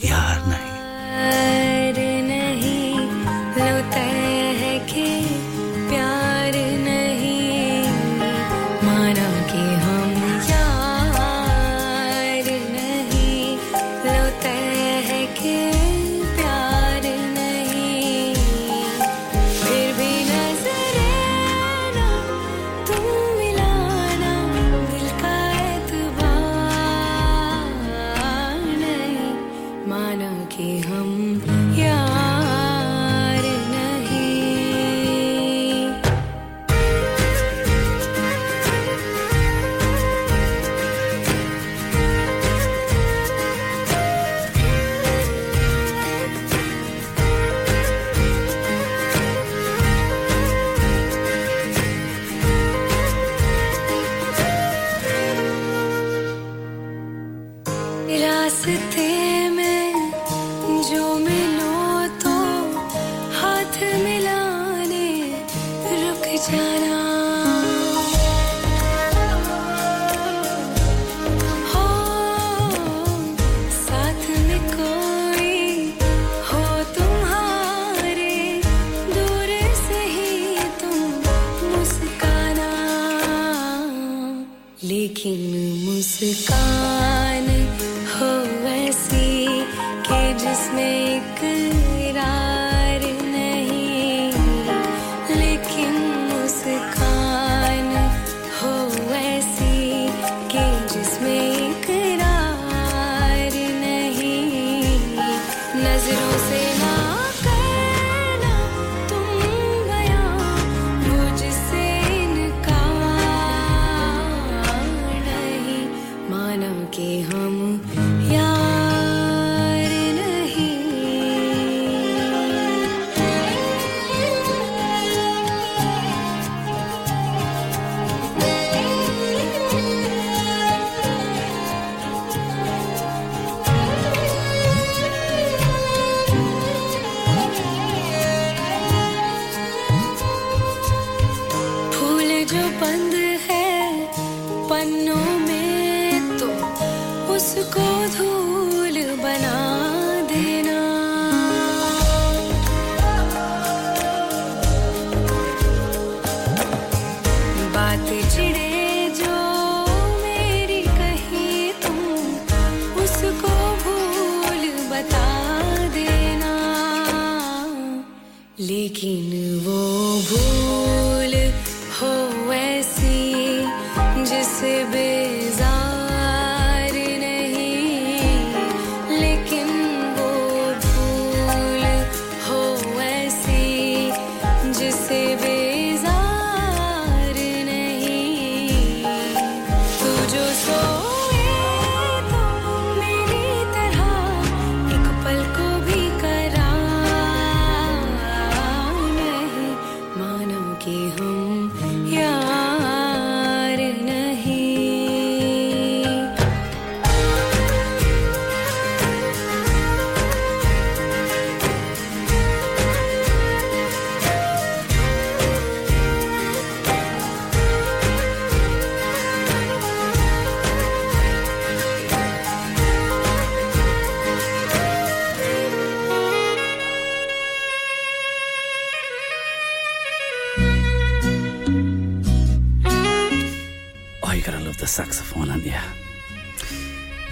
[0.00, 1.59] yaar nahi.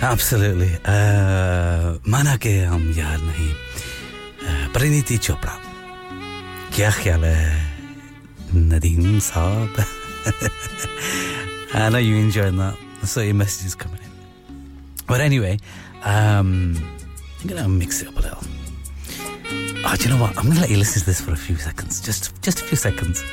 [0.08, 0.72] Absolutely.
[2.12, 3.52] माना के हम यार नहीं
[4.74, 5.60] परिणीति चोपड़ा
[6.76, 7.74] क्या ख्याल है
[8.54, 9.74] Nadeem Saab.
[11.74, 12.78] I know you enjoyed that.
[13.02, 14.12] I saw your messages coming in.
[15.08, 15.58] But anyway,
[16.04, 16.78] um,
[17.42, 18.44] I'm gonna mix it up a little.
[19.86, 20.38] Oh, do you know what?
[20.38, 22.00] I'm gonna let you listen to this for a few seconds.
[22.00, 23.24] Just just a few seconds.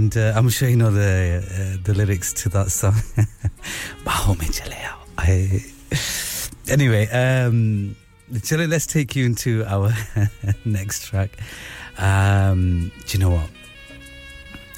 [0.00, 2.94] And uh, I'm sure you know the uh, the lyrics to that song.
[5.18, 5.60] I
[6.68, 7.96] anyway, um,
[8.30, 9.92] let's take you into our
[10.64, 11.38] next track.
[11.98, 13.50] Um, do you know what?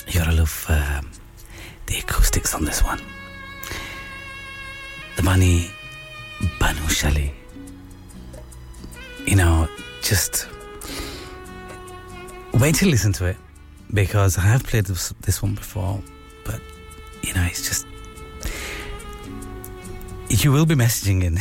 [0.08, 1.08] You gotta love um,
[1.86, 3.00] the acoustics on this one.
[5.14, 5.70] The Bani
[6.58, 7.30] Banu Shali.
[9.24, 9.68] You know,
[10.02, 10.48] just
[12.54, 13.36] wait to listen to it
[13.92, 16.00] because I have played this, this one before,
[16.44, 16.60] but
[17.22, 17.86] you know, it's just
[20.40, 21.38] you will be messaging in.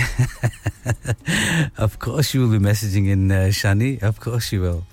[1.78, 4.04] of course, you will be messaging in, uh, Shani.
[4.04, 4.84] Of course, you will.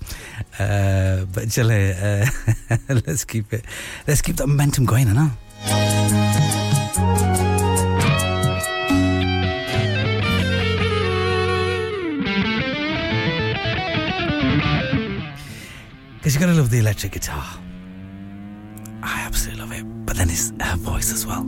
[0.57, 2.25] Uh, but Jale, uh,
[3.05, 3.65] let's keep it.
[4.07, 5.31] Let's keep that momentum going, I know.
[16.29, 17.43] Because you gotta love the electric guitar.
[19.01, 20.05] I absolutely love it.
[20.05, 21.41] But then it's her voice as well.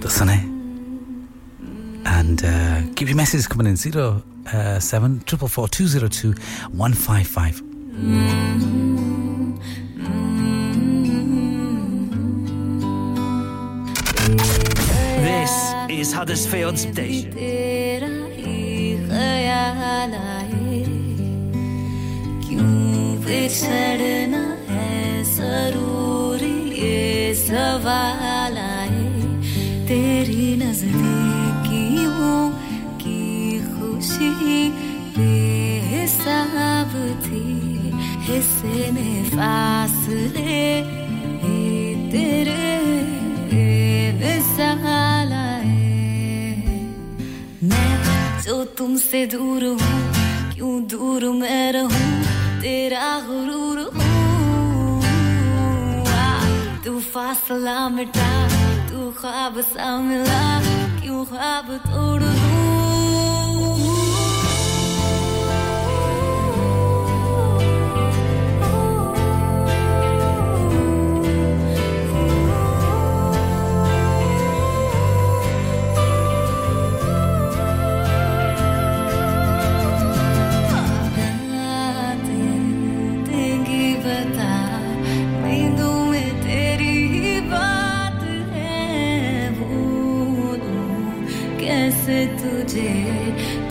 [0.00, 0.44] Doesn't it?
[2.06, 3.76] And uh, keep your messages coming in
[4.50, 5.68] uh, 07 444
[6.72, 7.62] 155.
[15.20, 17.32] This is Huddersfield Station.
[23.32, 29.04] बिछड़ना है ज़रूरी ये सवाल आए।
[29.88, 32.40] तेरी नजदीकियों
[33.02, 33.22] की
[33.68, 34.32] खुशी
[35.16, 36.92] बेहिसाब
[37.24, 37.46] थी।
[38.28, 40.60] हिस्से में फासले
[42.12, 42.60] तेरे
[47.64, 47.92] मैं
[48.42, 49.96] जो तुमसे दूर हूँ,
[50.54, 52.31] क्यों दूर मैं रहूँ?
[52.62, 53.78] तेरा गुरूर
[56.84, 58.30] तू फासला मिटा
[58.90, 60.44] तू ख्वाब सा मिला
[61.00, 62.41] क्यों ख्वाब तोड़?
[92.64, 93.61] did.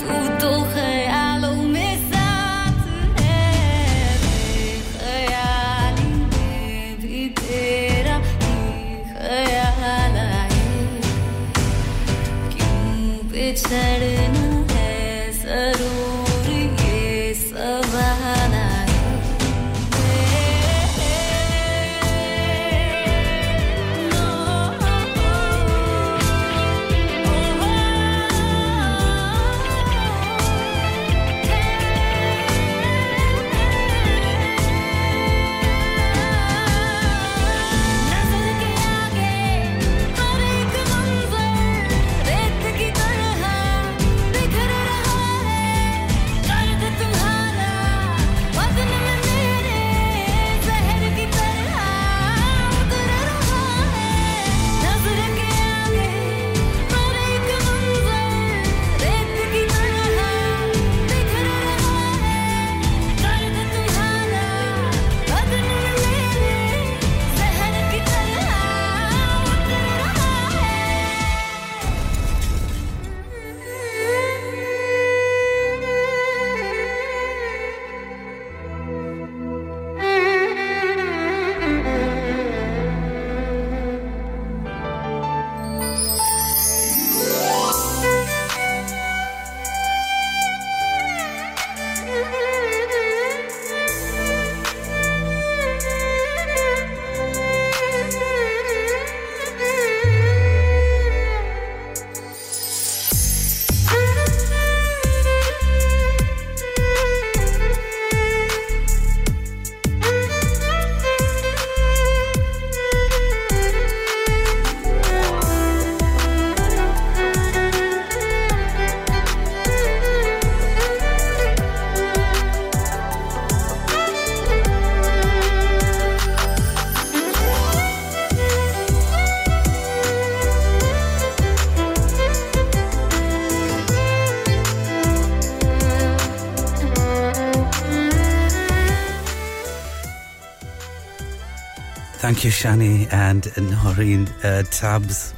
[142.41, 145.35] Thank you, Shani and Noreen uh, Tabs.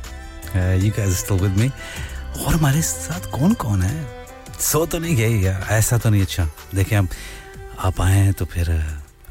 [0.54, 1.70] Uh, you guys are still with me.
[2.38, 3.96] और हमारे साथ कौन कौन है
[4.60, 7.08] सो तो नहीं गए यार ऐसा तो नहीं अच्छा देखिए हम
[7.86, 8.82] आप आए हैं तो फिर uh,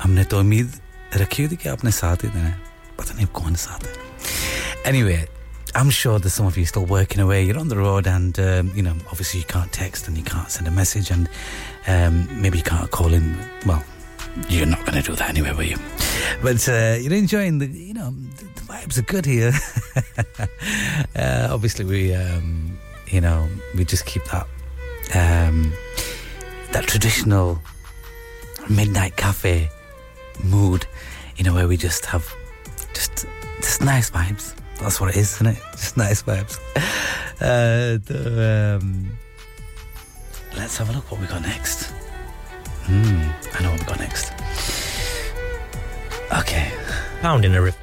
[0.03, 0.71] हमने तो उम्मीद
[1.15, 2.59] रखी हुई थी कि आपने साथ ही देना है
[2.99, 3.93] पता नहीं कौन साथ है
[4.91, 5.25] anyway
[5.75, 7.43] I'm sure that some of you are still working away.
[7.45, 10.49] You're on the road, and um, you know, obviously, you can't text and you can't
[10.49, 11.29] send a message, and
[11.87, 13.37] um, maybe you can't call in.
[13.63, 13.83] Well,
[14.49, 15.77] you're not going to do that anyway, will you?
[16.40, 19.52] But uh, you're enjoying the, you know, the, vibes are good here.
[21.16, 22.78] uh, obviously, we, um,
[23.08, 24.46] you know, we just keep that
[25.14, 25.72] um,
[26.72, 27.60] that traditional
[28.70, 29.68] midnight cafe
[30.44, 30.86] mood,
[31.36, 32.34] you know, where we just have
[32.94, 33.26] just
[33.60, 34.54] just nice vibes.
[34.80, 35.58] That's what it is, isn't it?
[35.72, 36.58] Just nice vibes.
[37.40, 39.16] Uh, the, um,
[40.56, 41.92] let's have a look what we got next.
[42.84, 44.32] Hmm, I know what we got next.
[46.38, 46.72] Okay.
[47.20, 47.81] Found in a river.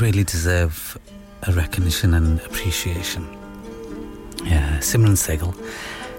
[0.00, 0.98] Really deserve
[1.42, 3.26] a recognition and appreciation.
[4.44, 5.54] Yeah, Simran Sehgal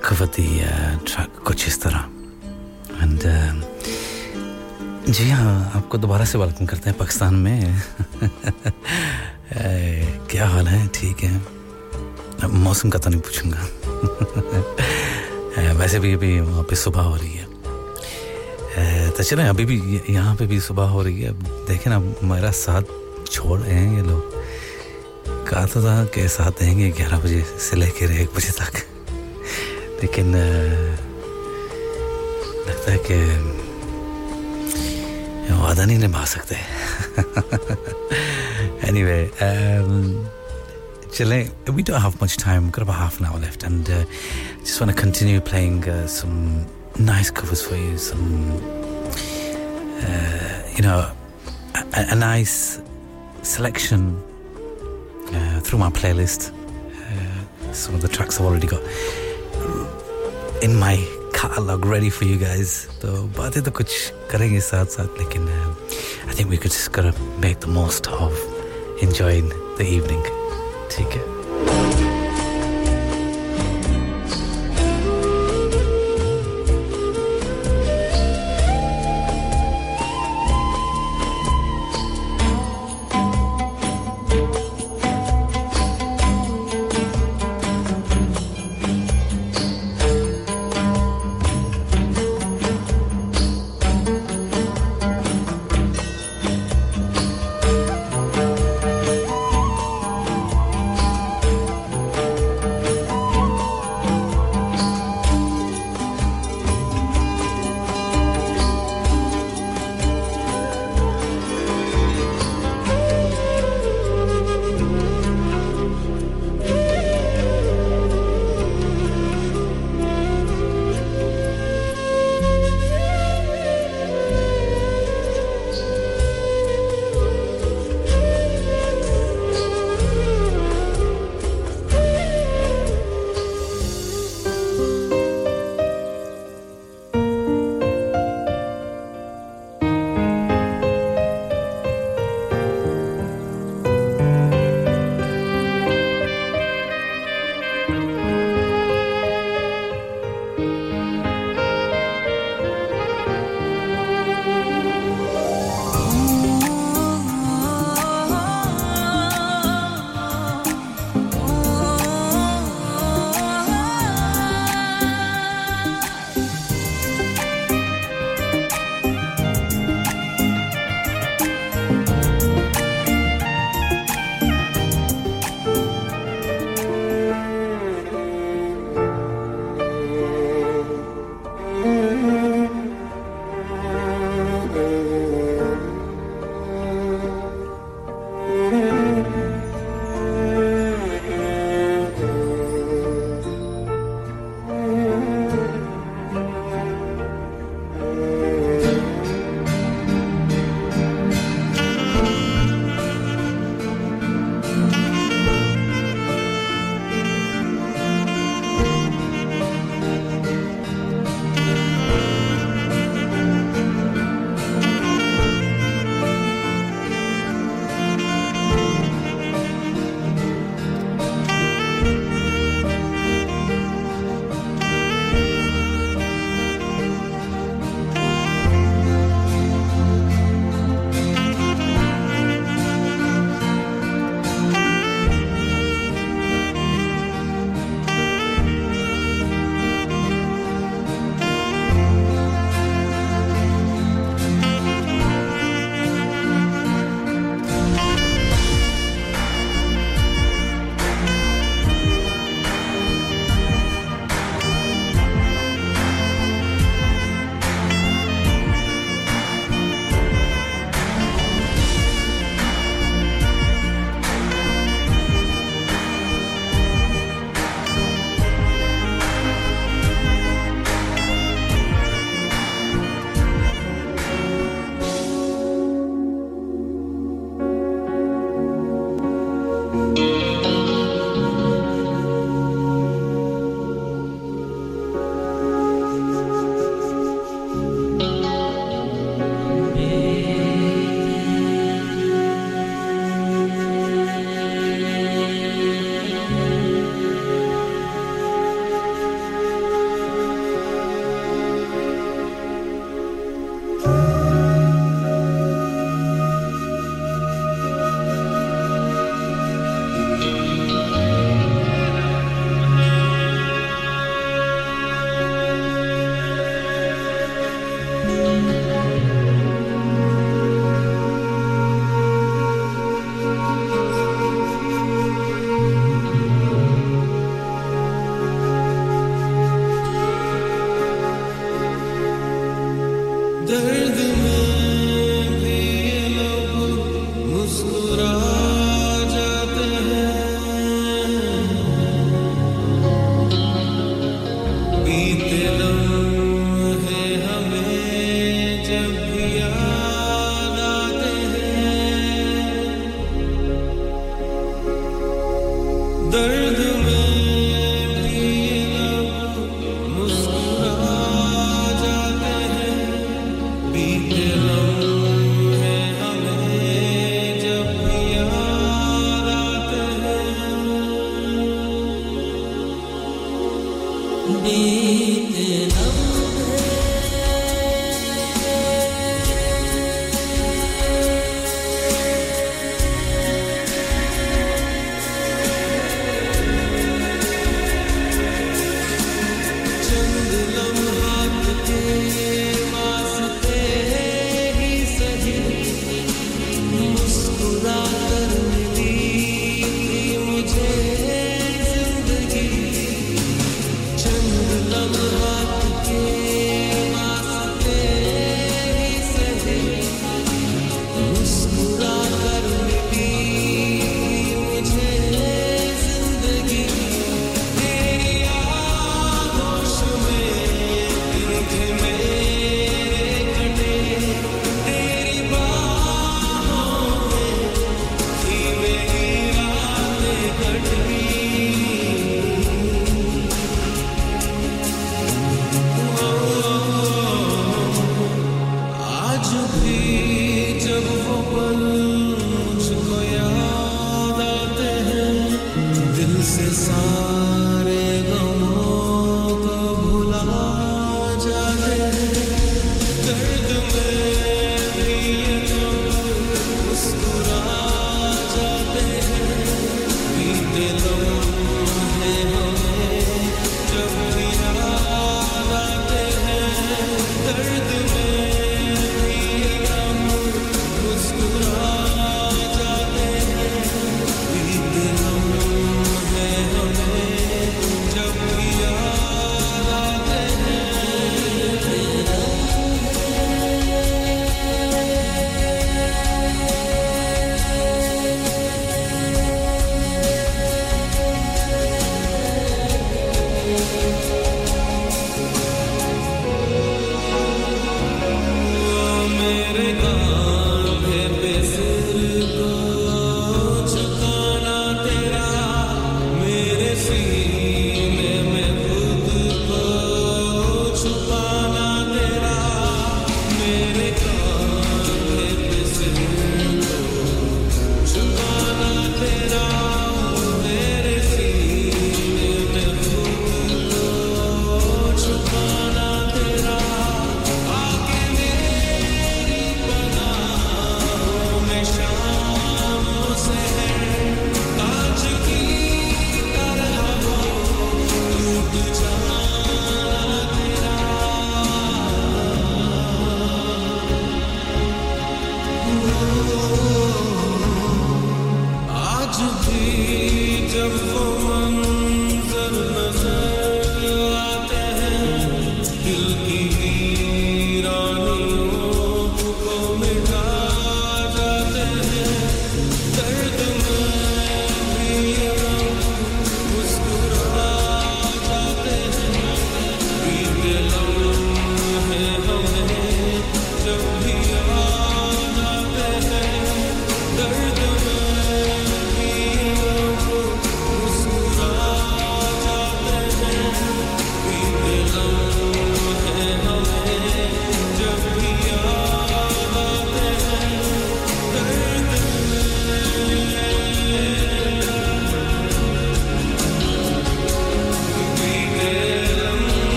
[0.00, 1.66] covered the uh, track Kuch.
[3.02, 3.64] And um,
[5.04, 7.60] जी हाँ आपको दोबारा से welcome करते हैं पाकिस्तान में
[10.32, 13.60] क्या हाल है ठीक है मौसम का तो नहीं पूछूँगा
[15.76, 17.46] वैसे भी अभी वहाँ पे सुबह हो रही है
[19.12, 19.76] तो चलें अभी भी
[20.08, 21.32] यहाँ पे भी सुबह हो रही है
[21.68, 23.03] देखें ना मेरा साथ
[23.34, 24.22] छोड़ रहे हैं ये लोग।
[25.48, 28.74] कहा तो था कि साथ रहेंगे ग्यारह बजे से लेकर एक बजे तक।
[30.02, 30.26] लेकिन
[32.66, 33.18] लगता है कि
[35.54, 36.56] वादा नहीं निभा सकते।
[38.88, 39.18] एनी वे
[41.14, 41.40] चले
[41.70, 45.82] we don't have much time कर half an hour left and just one continue playing
[46.10, 46.32] some
[47.00, 48.20] nice covers for you some
[50.76, 50.96] you know
[51.94, 52.54] a nice
[53.43, 54.01] selection
[55.33, 58.81] uh, through my playlist uh, some of the tracks I've already got
[60.61, 60.95] in my
[61.33, 63.91] catalog ready for you guys तो बातें तो कुछ
[64.31, 67.13] करेंगे साथ साथ लेकिन uh, I think we could just gotta
[67.45, 68.33] make the most of
[69.07, 69.49] enjoying
[69.79, 70.23] the evening
[70.91, 71.92] ठीक है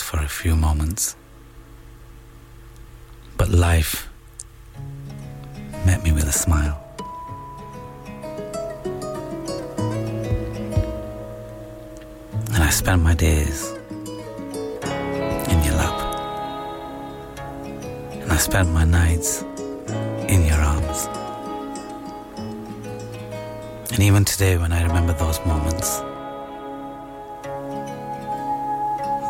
[0.00, 1.16] For a few moments.
[3.36, 4.08] But life
[5.84, 6.80] met me with a smile.
[12.54, 13.72] And I spent my days
[15.52, 15.98] in your lap.
[18.12, 19.42] And I spent my nights
[20.28, 21.08] in your arms.
[23.92, 26.00] And even today, when I remember those moments,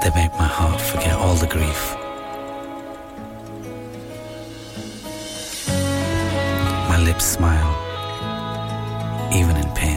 [0.05, 1.95] they make my heart forget all the grief.
[6.91, 7.73] My lips smile,
[9.33, 9.94] even in pain.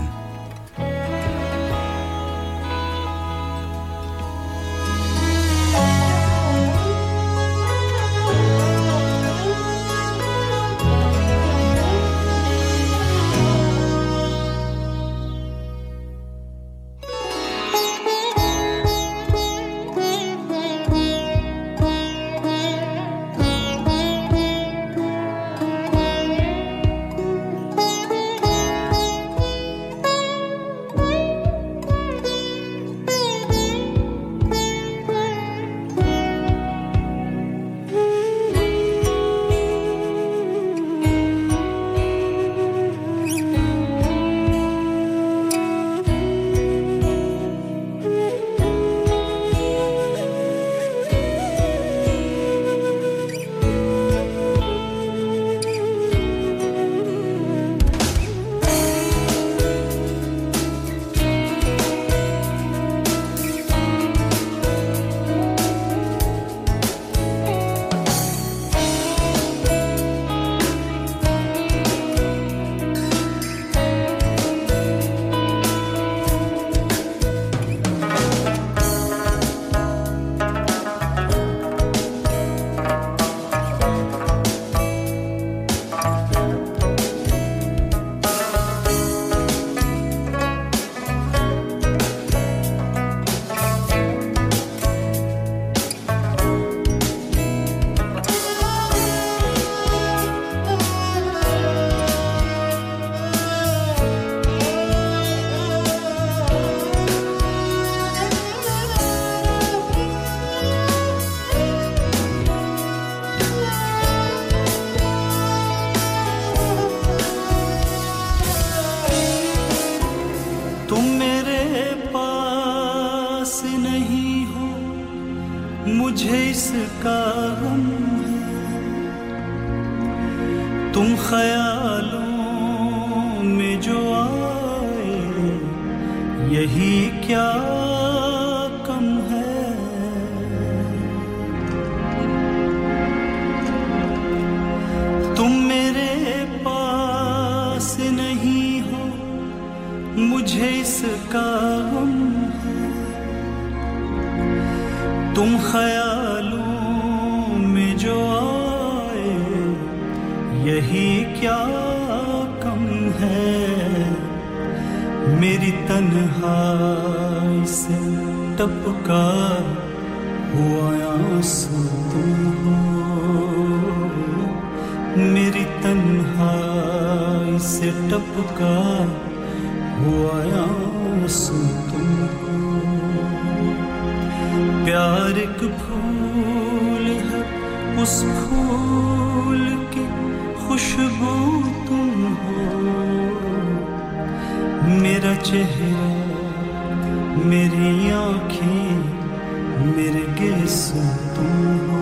[201.26, 202.02] हो।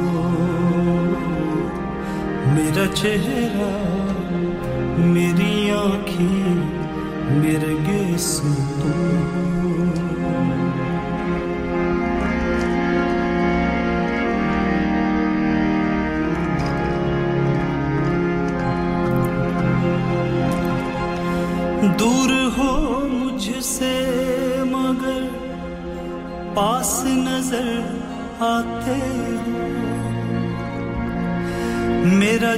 [2.56, 3.72] मेरा चेहरा
[5.06, 6.56] मेरी आँखें
[7.42, 8.65] मेरे गेसू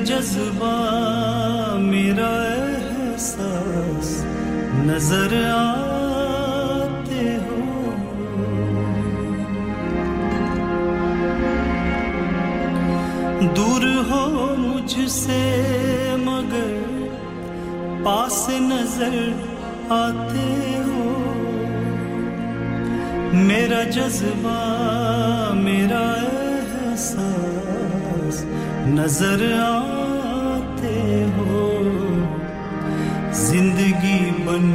[0.05, 0.75] जज्बा
[1.81, 4.09] मेरा एहसास
[4.87, 7.61] नज़र आते हो।
[13.57, 14.23] दूर हो
[14.57, 15.43] मुझसे
[16.25, 16.71] मगर
[18.05, 19.15] पास नज़र
[19.93, 20.47] आते
[20.87, 21.05] हो।
[23.49, 24.59] मेरा जज्बा
[25.63, 27.56] मेरा एहसास
[28.87, 30.95] नज़र आते
[31.35, 31.67] हो।
[33.33, 34.65] ज़िंदगी बन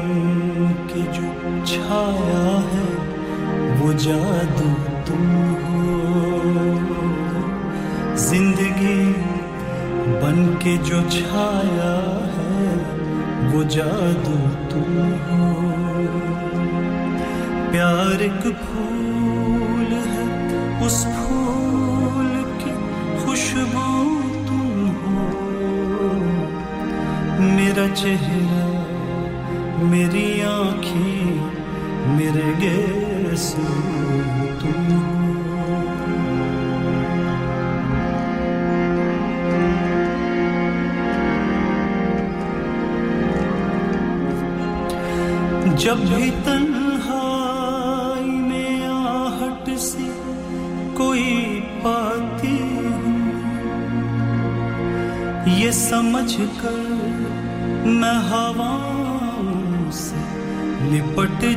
[0.91, 1.29] के जो
[1.67, 2.89] छाया है,
[3.77, 4.71] वो जादू
[5.07, 5.27] तुम
[5.63, 5.83] हो।
[8.17, 9.03] ज़िंदगी
[10.23, 11.95] बन के जो छाया
[12.35, 12.67] है,
[13.53, 14.37] वो जादू
[14.71, 14.93] तुम
[15.25, 15.43] हो।
[17.71, 18.92] प्यार एक फूल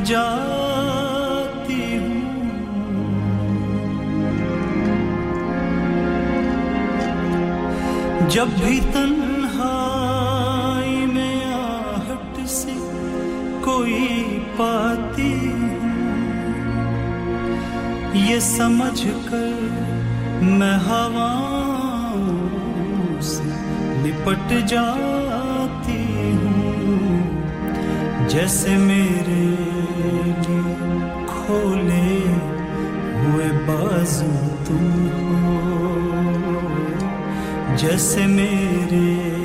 [0.06, 2.20] जाती हूँ।
[8.30, 12.74] जब भी तन्हाई में आहट से
[13.64, 13.98] कोई
[14.60, 15.34] पाती
[18.28, 19.54] ये समझ कर
[20.58, 22.36] मैं हवाओं
[23.22, 23.44] से
[24.02, 26.02] लिपट जाती
[26.34, 29.44] हूँ। जैसे मेरे
[31.46, 32.08] खोले
[33.20, 34.30] हुए बाजू
[34.66, 34.78] तू
[35.42, 35.56] हो।
[37.76, 39.35] जैसे मेरे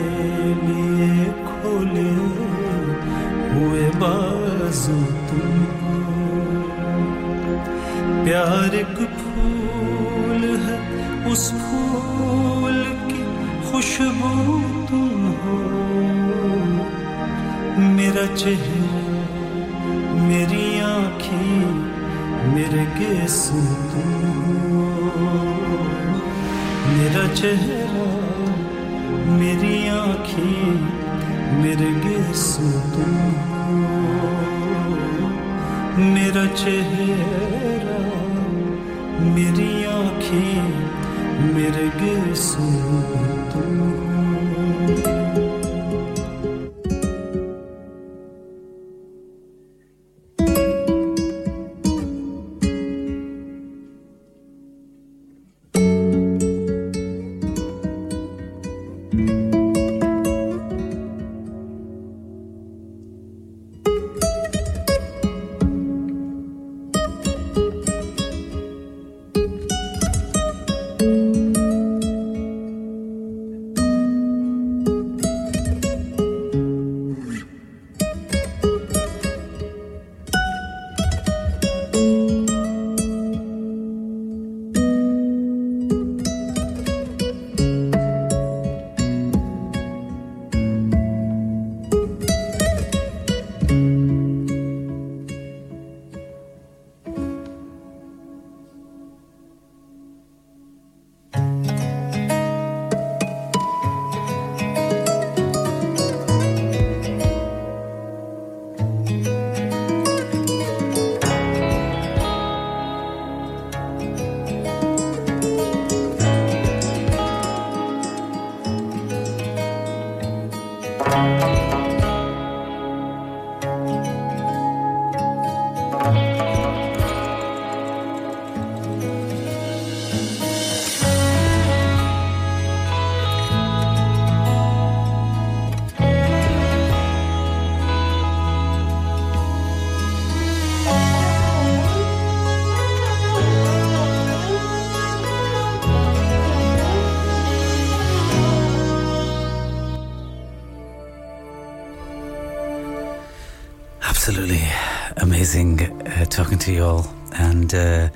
[156.71, 157.07] to you all.
[157.33, 158.09] And uh,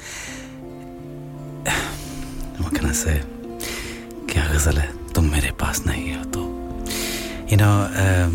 [2.58, 3.20] what can I say?
[4.30, 6.40] क्या गजल है तुम मेरे पास नहीं हो तो
[7.50, 8.34] you know um,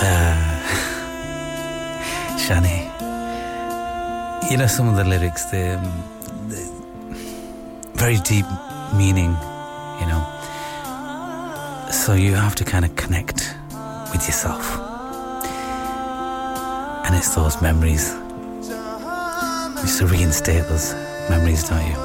[0.00, 0.52] uh,
[2.44, 2.78] Shani
[4.50, 5.66] you know some of the lyrics they,
[6.48, 6.64] they
[8.02, 8.46] very deep
[8.96, 9.36] meaning,
[10.00, 10.22] you know.
[11.92, 13.54] So you have to kind of connect
[14.12, 14.85] with yourself.
[17.16, 18.04] And it's those memories.
[19.76, 20.94] You used to reinstate those
[21.30, 21.98] memories, don't you?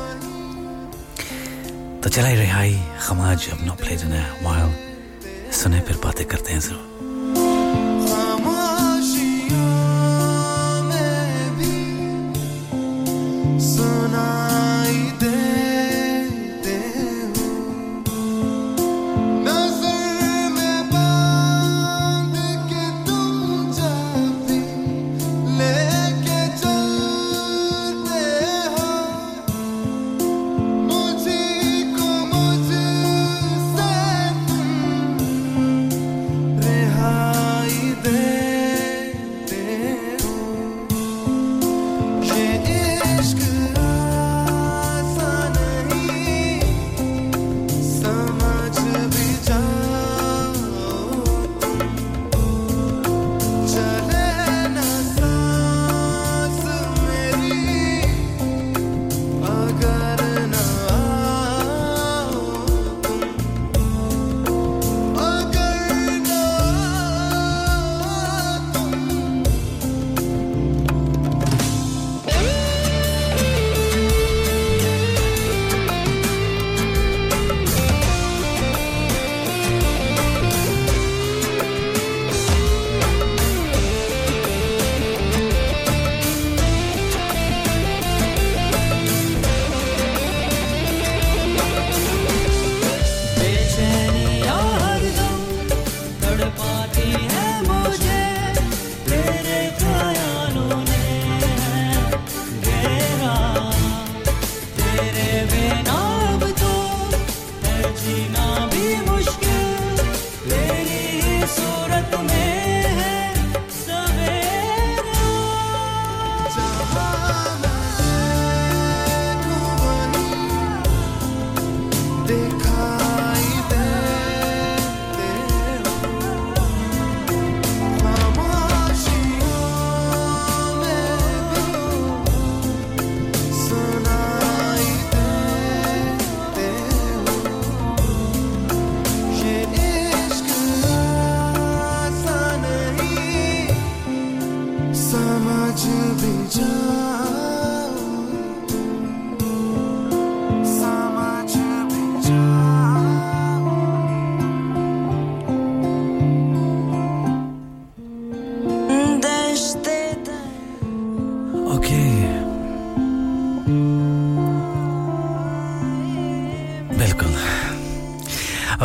[2.01, 2.73] तो चला रिहाई
[3.07, 4.71] खमाज अब not played in a while
[5.59, 6.90] सुने फिर बातें करते हैं जरूर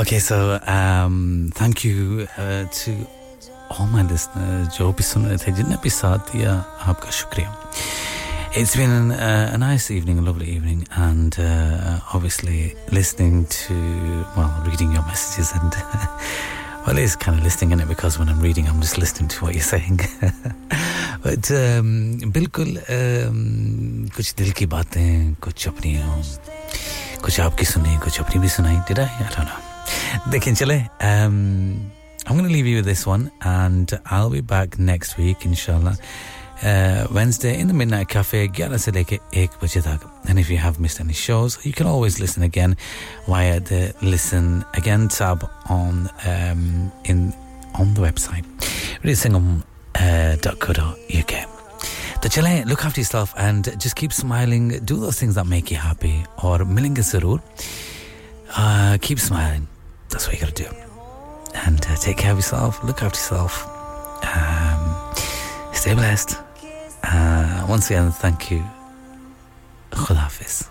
[0.07, 2.93] Okay, so um, thank you uh, to
[3.70, 6.53] all my listeners जो भी सुन रहे थे जिनने भी साथ दिया
[6.93, 7.51] आपका शुक्रिया
[8.55, 13.74] It's been an, uh, a nice evening, a lovely evening, and uh, obviously listening to,
[14.36, 15.74] well, reading your messages and,
[16.86, 19.44] well, it's kind of listening in it because when I'm reading, I'm just listening to
[19.44, 20.01] what you're saying.
[21.24, 25.97] but um, बिल्कुल um, कुछ दिल की बातें कुछ अपनी
[27.24, 29.05] कुछ आपकी सुनी कुछ अपनी भी सुनाई did I?
[29.05, 29.65] I don't know.
[30.30, 30.90] Dick and Chile.
[31.00, 31.92] Um,
[32.26, 35.98] I'm going to leave you with this one, and I'll be back next week, inshallah.
[36.64, 39.20] Uh, Wednesday in the Midnight Cafe, 11 से लेके
[40.28, 42.76] And if you have missed any shows, you can always listen again
[43.28, 47.34] via the Listen Again tab on um, in
[47.76, 48.44] on the website,
[49.04, 51.34] radiosangam.co.uk.
[51.34, 51.46] Uh,
[52.24, 55.78] तो चलें look after yourself and just keep smiling do those things that make you
[55.80, 57.42] happy और मिलेंगे जरूर
[59.06, 59.68] Keep smiling
[60.10, 60.70] that's what you got to do.
[61.54, 63.68] And uh, take care of yourself, look after yourself,
[64.24, 65.14] um,
[65.74, 66.38] stay blessed.
[67.04, 68.64] Uh, once again, thank you.
[69.92, 70.70] Khudafis.